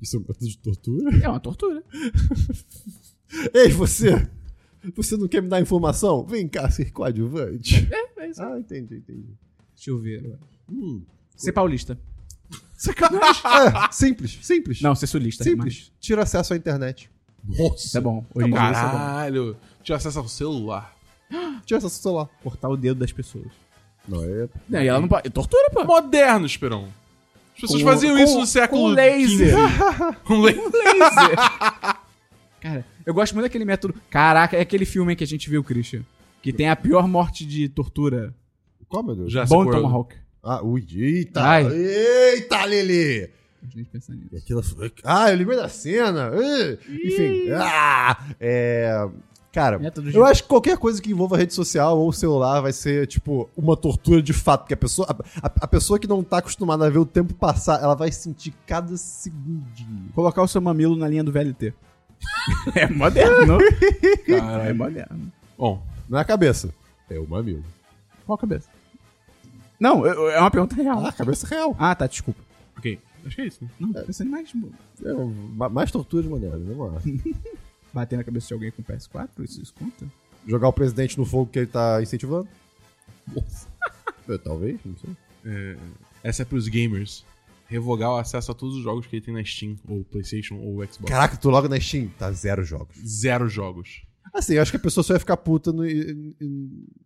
[0.00, 1.18] Isso é um método de tortura?
[1.22, 1.82] É uma tortura.
[3.52, 4.30] Ei, você!
[4.94, 6.24] Você não quer me dar informação?
[6.24, 7.88] Vem cá, ser coadjuvante.
[8.18, 8.42] É isso.
[8.42, 9.34] Ah, entendi, entendi.
[9.74, 10.38] Deixa eu ver.
[10.70, 11.02] Hum.
[11.36, 11.98] Ser paulista.
[12.86, 14.82] É, simples, simples.
[14.82, 15.42] Não, ser sulista.
[15.42, 15.90] simples.
[15.98, 17.10] Tira acesso à internet.
[17.42, 17.62] Nossa.
[17.84, 18.26] Mas é bom.
[18.34, 18.90] Hoje em dia isso é bom.
[18.90, 19.56] Caralho.
[19.82, 20.93] Tinha acesso ao celular.
[21.64, 22.28] Tira acesso ao celular.
[22.42, 23.46] Cortar o dedo das pessoas.
[24.08, 24.48] Não, é...
[24.68, 25.26] Não, e ela não pode.
[25.28, 25.84] É tortura, pô.
[25.84, 26.88] Moderno, Esperão.
[27.54, 29.54] As pessoas Com- faziam com- isso no século com laser.
[30.24, 30.64] Com laser.
[32.60, 33.94] Cara, eu gosto muito daquele método.
[34.10, 36.02] Caraca, é aquele filme que a gente viu, Christian.
[36.42, 38.34] Que tem a pior morte de tortura.
[38.88, 39.32] Qual, meu Deus?
[39.32, 39.70] Jurassic Bom.
[39.70, 40.14] Tomahawk.
[40.42, 41.42] Ah, ui, eita!
[41.42, 41.66] Ai.
[41.72, 43.30] Eita, Lili!
[43.62, 44.12] A gente nisso.
[44.30, 44.62] E aquilo.
[45.02, 46.30] Ah, eu lembrei da cena!
[46.34, 47.50] Ih, Enfim.
[47.52, 49.08] Ah, é...
[49.54, 53.06] Cara, de- eu acho que qualquer coisa que envolva rede social ou celular vai ser,
[53.06, 54.62] tipo, uma tortura de fato.
[54.62, 55.06] Porque a pessoa,
[55.40, 58.52] a, a- pessoa que não tá acostumada a ver o tempo passar, ela vai sentir
[58.66, 60.08] cada segundinho.
[60.12, 61.72] Colocar o seu mamilo na linha do VLT.
[62.74, 63.58] é moderno.
[63.62, 64.74] é Caralho.
[64.74, 65.32] moderno.
[65.56, 66.74] Bom, Não é a cabeça.
[67.08, 67.62] É o mamilo.
[68.26, 68.68] Qual a cabeça?
[69.78, 71.04] Não, eu- é uma pergunta real.
[71.04, 71.76] Ah, a cabeça real.
[71.78, 72.40] Ah, tá, desculpa.
[72.76, 72.98] ok.
[73.24, 73.70] Acho que é isso, né?
[73.78, 74.48] Não, pensando em mais.
[75.04, 75.12] É,
[75.54, 77.12] ma- mais tortura de moderno, vamos lá.
[77.94, 80.04] Bater na cabeça de alguém com PS4, isso, isso conta?
[80.46, 82.48] Jogar o presidente no fogo que ele tá incentivando?
[84.28, 85.10] É, Talvez, não sei.
[86.22, 87.24] Essa é pros gamers.
[87.66, 90.84] Revogar o acesso a todos os jogos que ele tem na Steam, ou PlayStation, ou
[90.86, 91.08] Xbox.
[91.08, 92.96] Caraca, tu logo na Steam, tá zero jogos.
[92.98, 94.02] Zero jogos.
[94.32, 95.82] Assim, eu acho que a pessoa só ia ficar puta no.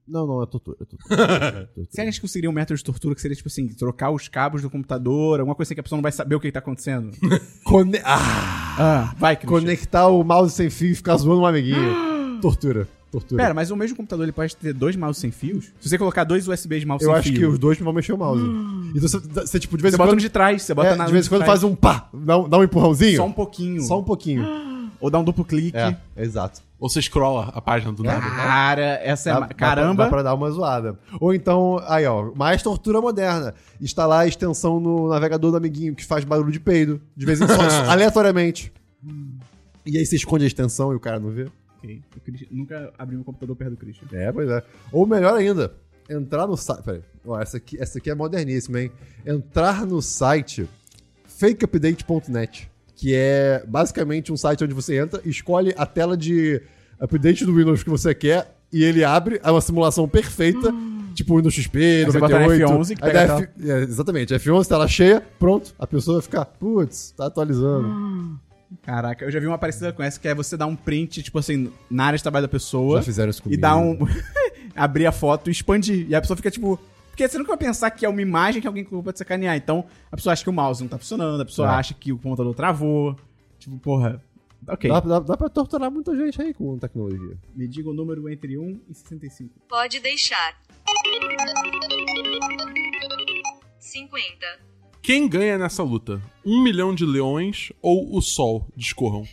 [0.07, 0.77] Não, não, é tortura.
[0.81, 1.71] É tortura.
[1.91, 4.63] Você acha que conseguiria um método de tortura que seria, tipo assim, trocar os cabos
[4.63, 7.11] do computador, alguma coisa assim que a pessoa não vai saber o que tá acontecendo?
[7.65, 8.77] Cone- Ah!
[8.81, 9.61] Ah, vai, Christian.
[9.61, 12.39] Conectar o mouse sem fio e ficar zoando um amiguinho.
[12.41, 12.89] tortura.
[13.11, 13.43] Tortura.
[13.43, 15.73] Pera, mas o mesmo computador ele pode ter dois mouse sem fios?
[15.81, 17.93] Se você colocar dois USBs de mouse eu sem acho fio, que os dois vão
[17.93, 18.43] mexer o mouse.
[18.95, 20.17] Então você, você, tipo, de vez você em bota quando.
[20.17, 21.61] no de trás, você bota é, na de vez em quando trás.
[21.61, 23.17] faz um pá, dá um, dá um empurrãozinho.
[23.19, 23.83] Só um pouquinho.
[23.83, 24.47] Só um pouquinho.
[25.01, 25.77] Ou dá um duplo clique.
[25.77, 26.61] É, exato.
[26.79, 28.21] Ou você scrolla a página do nada.
[28.31, 29.33] Cara, essa é.
[29.35, 29.95] Dá- ma- dá Caramba.
[29.95, 30.99] pra- Dá pra dar uma zoada.
[31.21, 33.55] Ou então, aí ó, mais tortura moderna.
[33.81, 37.01] Instalar a extensão no navegador do amiguinho que faz barulho de peido.
[37.17, 37.59] De vez em quando,
[37.91, 38.73] aleatoriamente.
[39.87, 41.47] E aí você esconde a extensão e o cara não vê.
[41.79, 42.03] Ok.
[42.51, 44.07] Nunca abri um computador perto do Christian.
[44.13, 44.63] É, pois é.
[44.93, 45.73] Ou melhor ainda,
[46.11, 46.83] entrar no site.
[46.83, 47.03] Peraí.
[47.27, 48.91] Ó, essa aqui, essa aqui é moderníssima, hein?
[49.25, 50.69] Entrar no site
[51.27, 52.71] fakeupdate.net.
[53.01, 56.61] Que é basicamente um site onde você entra, escolhe a tela de
[57.01, 60.75] update do Windows que você quer e ele abre, é uma simulação perfeita,
[61.15, 62.73] tipo Windows XP, bota 98.
[62.73, 65.73] no F11 que aí pega F- é, exatamente, F11, tela cheia, pronto.
[65.79, 68.37] A pessoa vai ficar, putz, tá atualizando.
[68.83, 71.39] Caraca, eu já vi uma parecida com essa, que é você dar um print, tipo
[71.39, 72.99] assim, na área de trabalho da pessoa.
[72.99, 73.63] Já fizeram isso e comigo.
[73.63, 73.97] dar um.
[74.77, 76.05] abrir a foto e expandir.
[76.09, 76.79] E a pessoa fica tipo.
[77.19, 79.57] Porque você nunca vai pensar que é uma imagem que alguém colocou pra te sacanear.
[79.57, 81.75] Então, a pessoa acha que o mouse não tá funcionando, a pessoa É.
[81.75, 83.17] acha que o computador travou.
[83.59, 84.23] Tipo, porra.
[84.69, 84.89] Ok.
[84.89, 87.37] Dá, dá, dá pra torturar muita gente aí com tecnologia.
[87.57, 89.53] Me diga o número entre 1 e 65.
[89.69, 90.61] Pode deixar.
[93.81, 94.47] 50.
[95.03, 96.23] Quem ganha nessa luta?
[96.47, 98.65] Um milhão de leões ou o sol?
[98.77, 99.25] Discorram.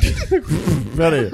[0.96, 1.30] Pera aí.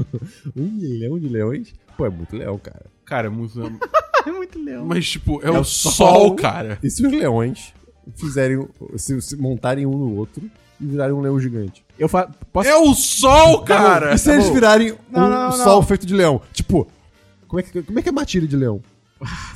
[0.56, 1.74] um milhão de leões?
[1.94, 2.93] Pô, é muito leão, cara.
[3.04, 3.58] Cara, é muito.
[4.26, 4.86] É muito leão.
[4.86, 6.34] Mas, tipo, é, É o, o sol, sol.
[6.34, 6.78] cara.
[6.82, 7.74] E se os leões
[8.16, 8.66] fizerem.
[8.96, 10.50] Se, se montarem um no outro
[10.80, 11.84] e virarem um leão gigante?
[11.98, 12.30] Eu fa...
[12.50, 12.66] posso.
[12.66, 14.14] É o sol, cara!
[14.14, 14.54] e se eles bom.
[14.54, 15.52] virarem Não, um não, não.
[15.52, 16.40] sol feito de leão?
[16.54, 16.88] Tipo,
[17.46, 18.80] como é que, como é, que é matilha de leão?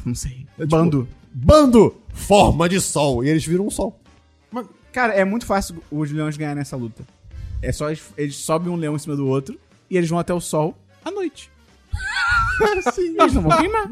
[0.05, 0.46] Não sei.
[0.59, 1.09] É tipo- Bando.
[1.32, 1.96] Bando!
[2.12, 3.24] Forma de sol.
[3.24, 3.99] E eles viram um sol.
[4.92, 7.05] Cara, é muito fácil os leões ganhar nessa luta.
[7.62, 10.34] É só eles, eles sobem um leão em cima do outro e eles vão até
[10.34, 11.51] o sol à noite.
[12.93, 13.91] Sim, eles não vão queimar.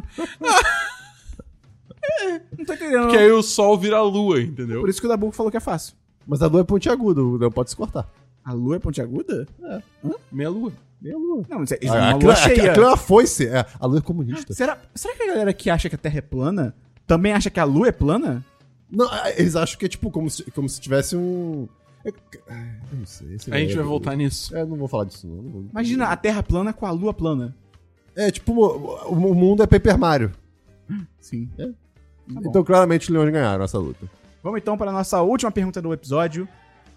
[2.20, 3.02] É, não tô entendendo.
[3.02, 4.80] Porque aí o sol vira a lua, entendeu?
[4.80, 5.94] Por isso que o Dabu falou que é fácil.
[6.26, 8.08] Mas a lua é pontiaguda, o leão pode se cortar.
[8.44, 9.46] A lua é pontiaguda?
[10.30, 10.72] Meia lua.
[11.00, 11.44] Meia lua.
[11.48, 12.70] Não, mas eles Ah, vão uma lua cheia.
[12.70, 13.46] Aquilo é uma foice.
[13.46, 14.54] É, a lua é comunista.
[14.54, 16.74] Será, será que a galera que acha que a Terra é plana
[17.06, 18.44] também acha que a lua é plana?
[18.90, 21.68] Não, eles acham que é tipo como se, como se tivesse um.
[22.04, 22.10] é-
[22.92, 23.34] Eu não sei.
[23.50, 24.56] A gente é- vai voltar nisso.
[24.56, 25.42] É, não vou falar disso, não.
[25.42, 27.54] não vou- Imagina a Terra plana com a lua plana.
[28.16, 30.32] É tipo, o, o mundo é Paper Mario.
[31.20, 31.48] Sim.
[31.58, 31.66] É.
[31.66, 34.08] Tá então, claramente, os leões ganharam essa luta.
[34.42, 36.48] Vamos então para a nossa última pergunta do episódio.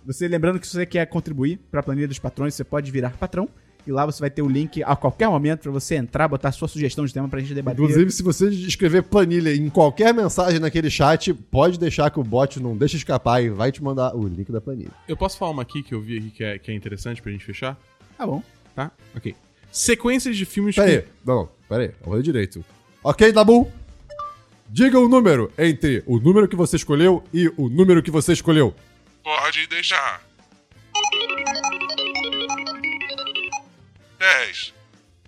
[0.05, 3.11] Você lembrando que se você quer contribuir para a planilha dos patrões, você pode virar
[3.11, 3.49] patrão.
[3.88, 6.67] E lá você vai ter o link a qualquer momento para você entrar, botar sua
[6.67, 7.82] sugestão de tema pra gente debater.
[7.82, 12.59] Inclusive, se você escrever planilha em qualquer mensagem naquele chat, pode deixar que o bot
[12.59, 14.91] não deixe escapar e vai te mandar o link da planilha.
[15.07, 17.32] Eu posso falar uma aqui que eu vi aqui que é, que é interessante pra
[17.32, 17.80] gente fechar?
[18.17, 18.43] Tá bom.
[18.76, 18.91] Tá?
[19.15, 19.36] Ok.
[19.72, 22.65] Sequências de filmes Pera aí, não, não, pera aí, vamos ler direito.
[23.03, 23.72] Ok, Dabu?
[24.67, 28.74] Diga o número entre o número que você escolheu e o número que você escolheu.
[29.24, 30.22] Pode deixar.
[34.20, 34.74] 10.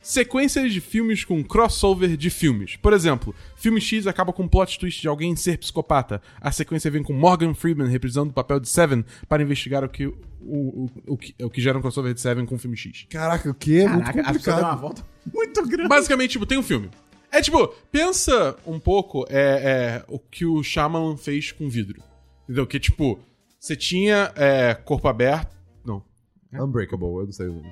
[0.01, 2.75] Sequências de filmes com crossover de filmes.
[2.75, 6.21] Por exemplo, filme X acaba com um plot twist de alguém ser psicopata.
[6.39, 10.07] A sequência vem com Morgan Freeman reprisando o papel de Seven para investigar o que,
[10.07, 13.05] o, o, o, que, o que gera um crossover de Seven com o filme X.
[13.09, 13.81] Caraca, o que?
[13.81, 14.81] É muito Caraca, a pessoa deu uma complicado.
[14.81, 15.89] volta muito grande.
[15.89, 16.89] Basicamente, tipo, tem um filme.
[17.31, 22.01] É tipo, pensa um pouco é, é, o que o Shyamalan fez com vidro.
[22.43, 22.65] Entendeu?
[22.65, 23.19] Que tipo,
[23.59, 25.55] você tinha é, corpo aberto.
[25.85, 26.03] Não.
[26.51, 27.71] Unbreakable, eu não sei o nome.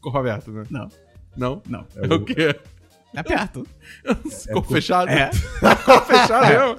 [0.00, 0.62] Corpo aberto, né?
[0.70, 0.88] Não,
[1.36, 1.62] Não?
[1.66, 1.86] não.
[1.96, 2.54] É o quê?
[3.14, 3.66] É perto.
[4.52, 5.10] corpo fechado?
[5.10, 5.30] É.
[5.84, 6.78] corpo fechado mesmo?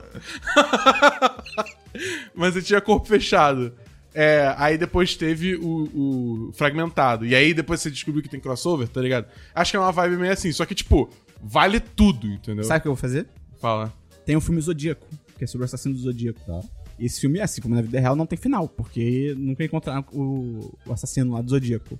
[2.34, 3.74] Mas você tinha corpo fechado.
[4.16, 7.26] É, aí depois teve o, o fragmentado.
[7.26, 9.28] E aí depois você descobriu que tem crossover, tá ligado?
[9.54, 10.51] Acho que é uma vibe meio assim.
[10.51, 11.10] Só que, tipo,
[11.41, 12.64] vale tudo, entendeu?
[12.64, 13.28] Sabe o que eu vou fazer?
[13.60, 13.93] Fala.
[14.26, 16.39] Tem o filme Zodíaco, que é sobre o assassino do Zodíaco.
[16.45, 16.62] Tá.
[16.97, 20.78] E esse filme, assim como na vida real, não tem final, porque nunca encontraram o,
[20.86, 21.99] o assassino lá do Zodíaco.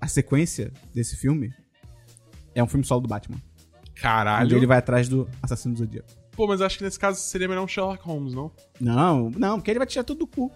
[0.00, 1.52] A sequência desse filme
[2.54, 3.36] é um filme solo do Batman.
[3.36, 4.56] Onde Caralho.
[4.56, 6.08] ele vai atrás do assassino do Zodíaco.
[6.32, 8.50] Pô, mas acho que nesse caso seria melhor um Sherlock Holmes, não?
[8.80, 10.50] Não, não, porque ele vai tirar tudo do cu.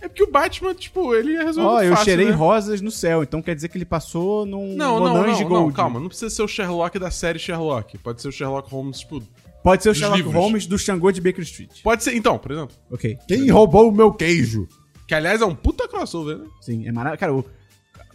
[0.00, 2.32] É porque o Batman, tipo, ele ia resolver Ó, eu fácil, cheirei né?
[2.32, 5.48] rosas no céu, então quer dizer que ele passou num Não, não, não, Gold.
[5.48, 6.00] não, calma.
[6.00, 7.98] Não precisa ser o Sherlock da série Sherlock.
[7.98, 9.22] Pode ser o Sherlock Holmes, tipo...
[9.62, 10.34] Pode ser o Dos Sherlock livros.
[10.34, 11.82] Holmes do Xangô de Baker Street.
[11.82, 12.16] Pode ser...
[12.16, 12.76] Então, por exemplo.
[12.90, 13.16] Ok.
[13.28, 14.68] Quem roubou o meu queijo?
[15.06, 16.46] Que, aliás, é um puta crossover, né?
[16.60, 17.20] Sim, é maravilhoso.
[17.20, 17.44] Cara, o...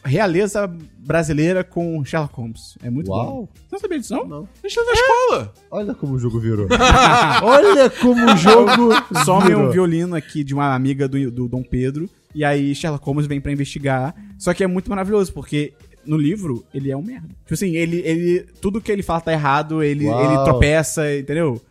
[0.08, 2.78] realeza brasileira com Sherlock Holmes.
[2.84, 3.26] É muito Uau.
[3.26, 3.50] bom.
[3.54, 4.28] Você não sabia disso, não?
[4.28, 4.50] Não.
[4.64, 5.54] A gente tá na escola.
[5.72, 6.68] Olha como o jogo virou.
[7.44, 8.90] Olha como o jogo
[9.26, 9.68] Some virou.
[9.68, 12.10] um violino aqui de uma amiga do, do Dom Pedro.
[12.34, 14.16] E aí Sherlock Holmes vem pra investigar.
[14.38, 15.74] Só que é muito maravilhoso, porque
[16.06, 17.28] no livro ele é um merda.
[17.28, 18.46] Tipo assim, ele, ele.
[18.62, 20.26] Tudo que ele fala tá errado, ele, Uau.
[20.26, 21.62] ele tropeça, entendeu?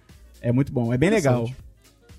[0.40, 1.48] É muito bom, é bem legal.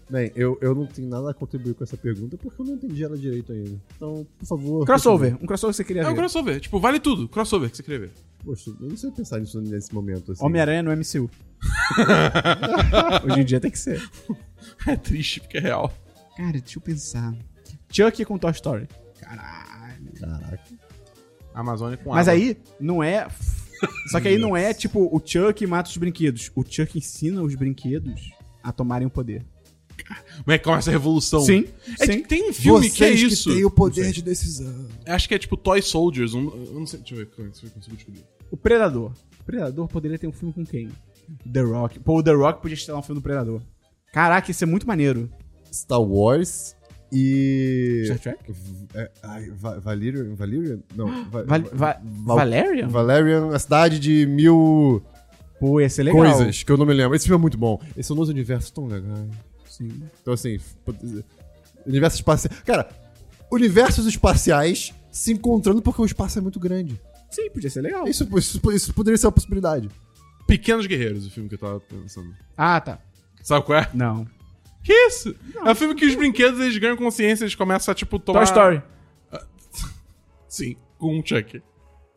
[0.09, 3.03] Bem, eu, eu não tenho nada a contribuir com essa pergunta porque eu não entendi
[3.03, 3.77] ela direito ainda.
[3.95, 4.85] Então, por favor.
[4.85, 6.15] Crossover, um crossover que você queria É um ver.
[6.15, 6.59] crossover.
[6.61, 7.27] Tipo, vale tudo.
[7.27, 8.11] Crossover que você queria ver.
[8.43, 10.31] Poxa, eu não sei pensar nisso nesse momento.
[10.31, 10.45] Assim.
[10.45, 11.29] Homem-Aranha no MCU.
[13.25, 14.01] Hoje em dia tem que ser.
[14.87, 15.93] É triste porque é real.
[16.37, 17.35] Cara, deixa eu pensar.
[17.91, 18.87] Chuck com Toy Story.
[19.19, 20.11] Caralho.
[20.19, 20.59] Caraca.
[21.53, 22.39] Amazônia com Mas água.
[22.41, 23.27] aí, não é.
[24.09, 26.49] Só que aí não é tipo o Chuck mata os brinquedos.
[26.55, 28.31] O Chuck ensina os brinquedos
[28.63, 29.43] a tomarem o poder.
[30.43, 31.39] Como é que começa a revolução?
[31.41, 31.65] Sim,
[31.99, 32.23] É, sim.
[32.23, 33.53] Tem um filme que é isso.
[33.53, 34.87] têm o poder de decisão.
[35.05, 36.33] Acho que é tipo Toy Soldiers.
[36.33, 36.99] Um, eu não sei.
[36.99, 38.23] Deixa eu ver como é que eu consigo descobrir.
[38.51, 39.11] O Predador.
[39.39, 40.89] O Predador poderia ter um filme com quem?
[41.51, 41.99] The Rock.
[41.99, 43.61] Pô, o The Rock podia estar um filme do Predador.
[44.13, 45.29] Caraca, isso é muito maneiro.
[45.71, 46.75] Star Wars
[47.11, 48.03] e.
[48.05, 48.39] Star Trek?
[48.93, 50.33] É, ai, Va- Valerian?
[50.35, 50.79] Valerian?
[50.95, 51.07] Não.
[51.29, 52.87] Va- Val Va- Va Val- Valerian?
[52.87, 55.01] Valerian, a cidade de mil
[55.59, 56.21] Pô, ia ser legal.
[56.21, 57.15] coisas que eu não me lembro.
[57.15, 57.81] Esse filme é muito bom.
[57.91, 59.25] Esses são dois universos tão legais.
[59.77, 60.09] Sim.
[60.21, 60.59] Então, assim,
[61.85, 62.61] universos espaciais.
[62.61, 62.89] Cara,
[63.51, 66.99] universos espaciais se encontrando porque o espaço é muito grande.
[67.29, 68.07] Sim, podia ser legal.
[68.07, 69.89] Isso, isso, isso poderia ser uma possibilidade.
[70.47, 72.33] Pequenos Guerreiros, o filme que eu tava pensando.
[72.55, 72.99] Ah, tá.
[73.43, 73.89] Sabe qual é?
[73.93, 74.25] Não.
[74.83, 75.35] Que isso?
[75.63, 78.39] É um filme que os brinquedos eles ganham consciência, eles começam a, tipo, tomar.
[78.39, 78.83] Toy Story.
[80.47, 81.61] Sim, com um Chuck.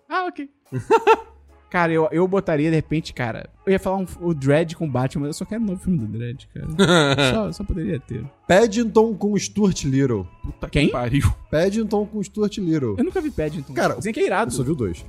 [0.09, 0.49] Ah, ok.
[1.71, 3.49] cara, eu, eu botaria, de repente, cara.
[3.65, 5.99] Eu ia falar um, o Dredd com Batman, mas eu só quero um novo filme
[5.99, 6.67] do Dredd, cara.
[7.35, 8.25] só, só poderia ter.
[8.47, 10.27] Paddington com Stuart Little.
[10.43, 10.87] Puta Quem?
[10.87, 11.33] que pariu.
[11.51, 12.97] Paddington com Stuart Little.
[12.99, 13.73] Eu nunca vi Paddington.
[13.73, 14.51] Cara, Dizem que é irado.
[14.51, 15.05] Eu só vi o dois.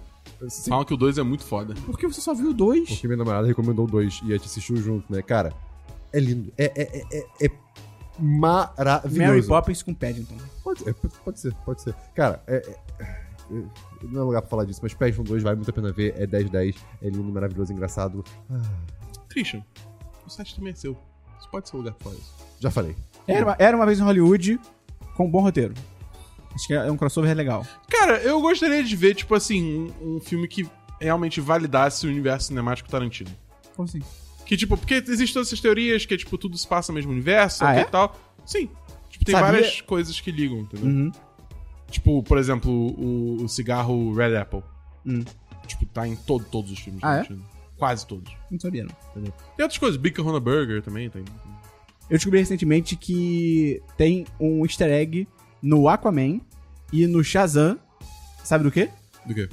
[0.50, 1.76] Sim, Falam que o 2 é muito foda.
[1.86, 2.90] Por que você só viu dois?
[2.90, 5.22] porque minha namorada recomendou o dois e a gente assistiu junto, né?
[5.22, 5.54] Cara,
[6.12, 6.52] é lindo.
[6.58, 7.52] É, é, é, é, é
[8.20, 9.18] maravilhoso.
[9.22, 10.36] Mary Poppins com Paddington.
[10.64, 11.94] Pode, é, pode- ser, pode ser.
[12.16, 12.56] Cara, é-
[13.00, 13.21] é-
[14.04, 16.14] não é lugar pra falar disso, mas Paddington 2 vale muito a pena ver.
[16.18, 18.24] É 10-10, é lindo, maravilhoso, engraçado.
[18.50, 18.62] Ah,
[19.30, 19.64] Christian,
[20.26, 20.98] o site também é seu.
[21.40, 22.34] Isso pode ser um lugar pra falar isso.
[22.60, 22.96] já falei.
[23.28, 24.60] Era uma, era uma vez em Hollywood
[25.16, 25.74] com um bom roteiro.
[26.54, 27.66] Acho que é um crossover legal.
[27.90, 30.68] Cara, eu gostaria de ver, tipo assim, um, um filme que
[31.00, 33.30] realmente validasse o universo cinemático Tarantino.
[33.76, 34.02] Como assim?
[34.46, 37.64] Que, tipo, porque existem todas essas teorias que, tipo, tudo se passa no mesmo universo,
[37.64, 37.82] Ah, ok, é?
[37.84, 38.20] e tal.
[38.46, 38.70] Sim.
[39.10, 40.88] Tipo, tem Sabia- várias coisas que ligam, entendeu?
[40.88, 41.12] Uhum.
[41.92, 44.64] Tipo, por exemplo, o, o cigarro Red Apple.
[45.06, 45.24] Hum.
[45.68, 47.04] Tipo, tá em todo, todos os filmes.
[47.04, 47.28] Ah, é?
[47.78, 48.34] Quase todos.
[48.50, 48.96] Não sabia, não.
[49.14, 49.98] Tem outras coisas.
[49.98, 51.24] Big Kahuna Burger também tem.
[52.10, 55.28] Eu descobri recentemente que tem um easter egg
[55.62, 56.40] no Aquaman
[56.92, 57.78] e no Shazam.
[58.44, 58.90] Sabe do quê?
[59.26, 59.50] Do quê?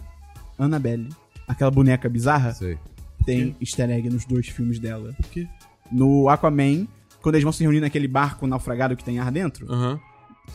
[0.58, 1.08] Annabelle.
[1.46, 2.52] Aquela boneca bizarra.
[2.52, 2.78] Sei.
[3.24, 5.12] Tem easter egg nos dois filmes dela.
[5.14, 5.48] Por quê?
[5.90, 6.86] No Aquaman,
[7.20, 10.00] quando eles vão se reunir naquele barco naufragado que tem ar dentro, Aham.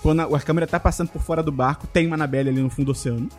[0.01, 2.69] Quando a, a câmera tá passando por fora do barco, tem uma Annabelle ali no
[2.69, 3.29] fundo do oceano.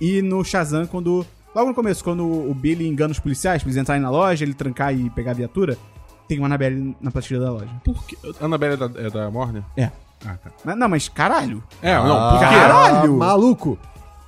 [0.00, 1.26] E no Shazam, quando.
[1.54, 4.52] Logo no começo, quando o Billy engana os policiais pra eles entrarem na loja, ele
[4.52, 5.78] trancar e pegar a viatura,
[6.28, 7.70] tem uma Annabelle na prateleira da loja.
[7.82, 8.16] Por quê?
[8.40, 9.62] Annabelle é da, é da Warner?
[9.74, 9.90] É.
[10.24, 10.50] Ah, tá.
[10.64, 11.62] Mas, não, mas caralho.
[11.80, 12.44] É, não, Ah, por quê?
[12.44, 13.16] Caralho!
[13.16, 13.78] Maluco!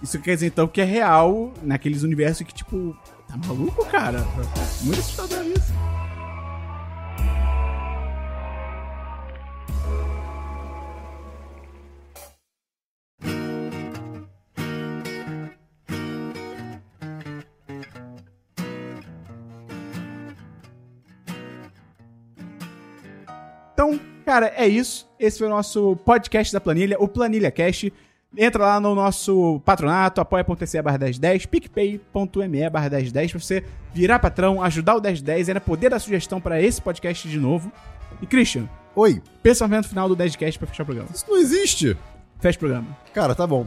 [0.02, 2.96] Isso quer dizer então que é real naqueles universos que, tipo,
[3.28, 4.24] tá maluco, cara?
[4.82, 5.72] Muito assustador isso.
[23.79, 25.09] Então, cara, é isso.
[25.20, 27.93] Esse foi o nosso podcast da Planilha, o Planilha Cast.
[28.37, 33.64] Entra lá no nosso patronato, apoia.se barra 1010, picpay.me barra 1010 pra você
[33.95, 37.70] virar patrão, ajudar o 1010, ainda poder dar sugestão pra esse podcast de novo.
[38.20, 41.11] E Christian, Oi, pensamento final do 10cast pra fechar o programa.
[41.14, 41.97] isso não existe.
[42.41, 42.99] Fecha o programa.
[43.14, 43.64] Cara, tá bom.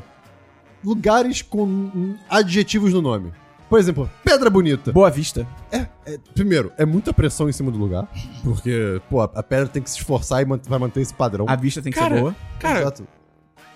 [0.84, 3.32] Lugares com adjetivos no nome.
[3.72, 4.91] Por exemplo, Pedra Bonita.
[4.91, 5.47] Boa vista.
[5.72, 8.05] É, é, primeiro, é muita pressão em cima do lugar.
[8.43, 11.45] Porque, pô, a, a pedra tem que se esforçar e man- vai manter esse padrão.
[11.47, 12.36] A vista tem que Cara, ser boa.
[12.59, 13.07] Cara, Exato.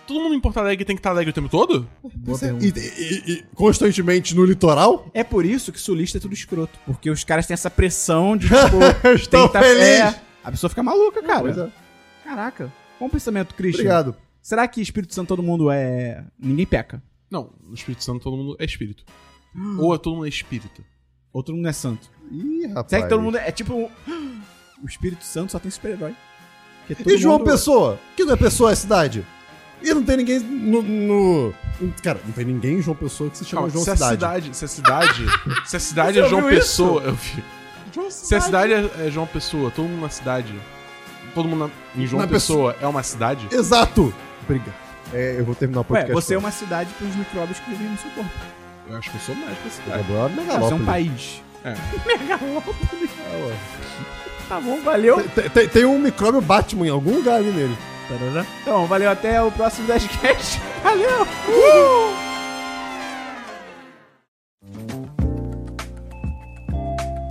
[0.06, 1.88] todo mundo em Porto Alegre tem que estar alegre o tempo todo?
[2.14, 2.66] Boa é- pergunta.
[2.66, 5.08] e, e- e constantemente no litoral?
[5.14, 6.78] É por isso que sulista é tudo escroto.
[6.86, 9.82] Porque os caras têm essa pressão de, tipo, Eu estou tem que tá- feliz.
[9.82, 11.39] é, a pessoa fica maluca, cara.
[11.39, 11.70] Pois é.
[12.26, 12.70] Caraca.
[13.00, 13.80] Bom pensamento, Christian.
[13.84, 14.16] Obrigado.
[14.41, 16.22] Será que Espírito Santo todo mundo é.
[16.38, 17.02] Ninguém peca?
[17.32, 19.06] Não, no Espírito Santo todo mundo é espírito.
[19.80, 20.84] Ou é todo mundo é espírita.
[21.34, 22.10] Ou todo mundo é santo?
[22.32, 22.86] Ih, rapaz.
[22.89, 23.89] Será que todo mundo é, é tipo.
[24.84, 26.14] O Espírito Santo só tem super-herói.
[26.86, 27.97] Porque todo E João mundo- Pessoa?
[28.16, 29.26] Que não é pessoa, é cidade.
[29.82, 31.53] E não tem ninguém no, no
[32.03, 34.14] Cara, não tem ninguém em João Pessoa que se chama Calma, João se a Cidade.
[34.14, 35.26] cidade, se a cidade,
[35.66, 36.68] se a cidade Você é João ouviu isso?
[36.84, 37.43] Pessoa, eu vi.
[38.12, 40.53] Se a cidade é, é João Pessoa, todo mundo na cidade,
[41.34, 43.47] todo mundo na- em João Na Pessoa é uma cidade?
[43.51, 44.14] Exato!
[44.47, 44.74] Briga.
[45.14, 46.14] É, eu vou terminar o Ué, podcast.
[46.14, 48.30] você é uma cidade pros micróbios que vivem no seu corpo.
[48.88, 50.04] Eu acho que eu sou mais pra cidade.
[50.12, 50.86] Agora é Ah, Você é um megalópole.
[50.86, 51.42] país.
[51.64, 51.74] É.
[52.06, 52.78] Megalópole.
[54.48, 55.28] Tá bom, valeu.
[55.30, 57.76] Tem, tem- tem um micróbio Batman em algum lugar ali nele.
[58.62, 60.62] Então, valeu até o próximo Dashcast.
[60.84, 61.26] Valeu!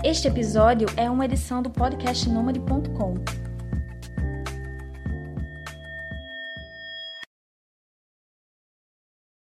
[0.05, 3.15] Este episódio é uma edição do podcast Nômade.com.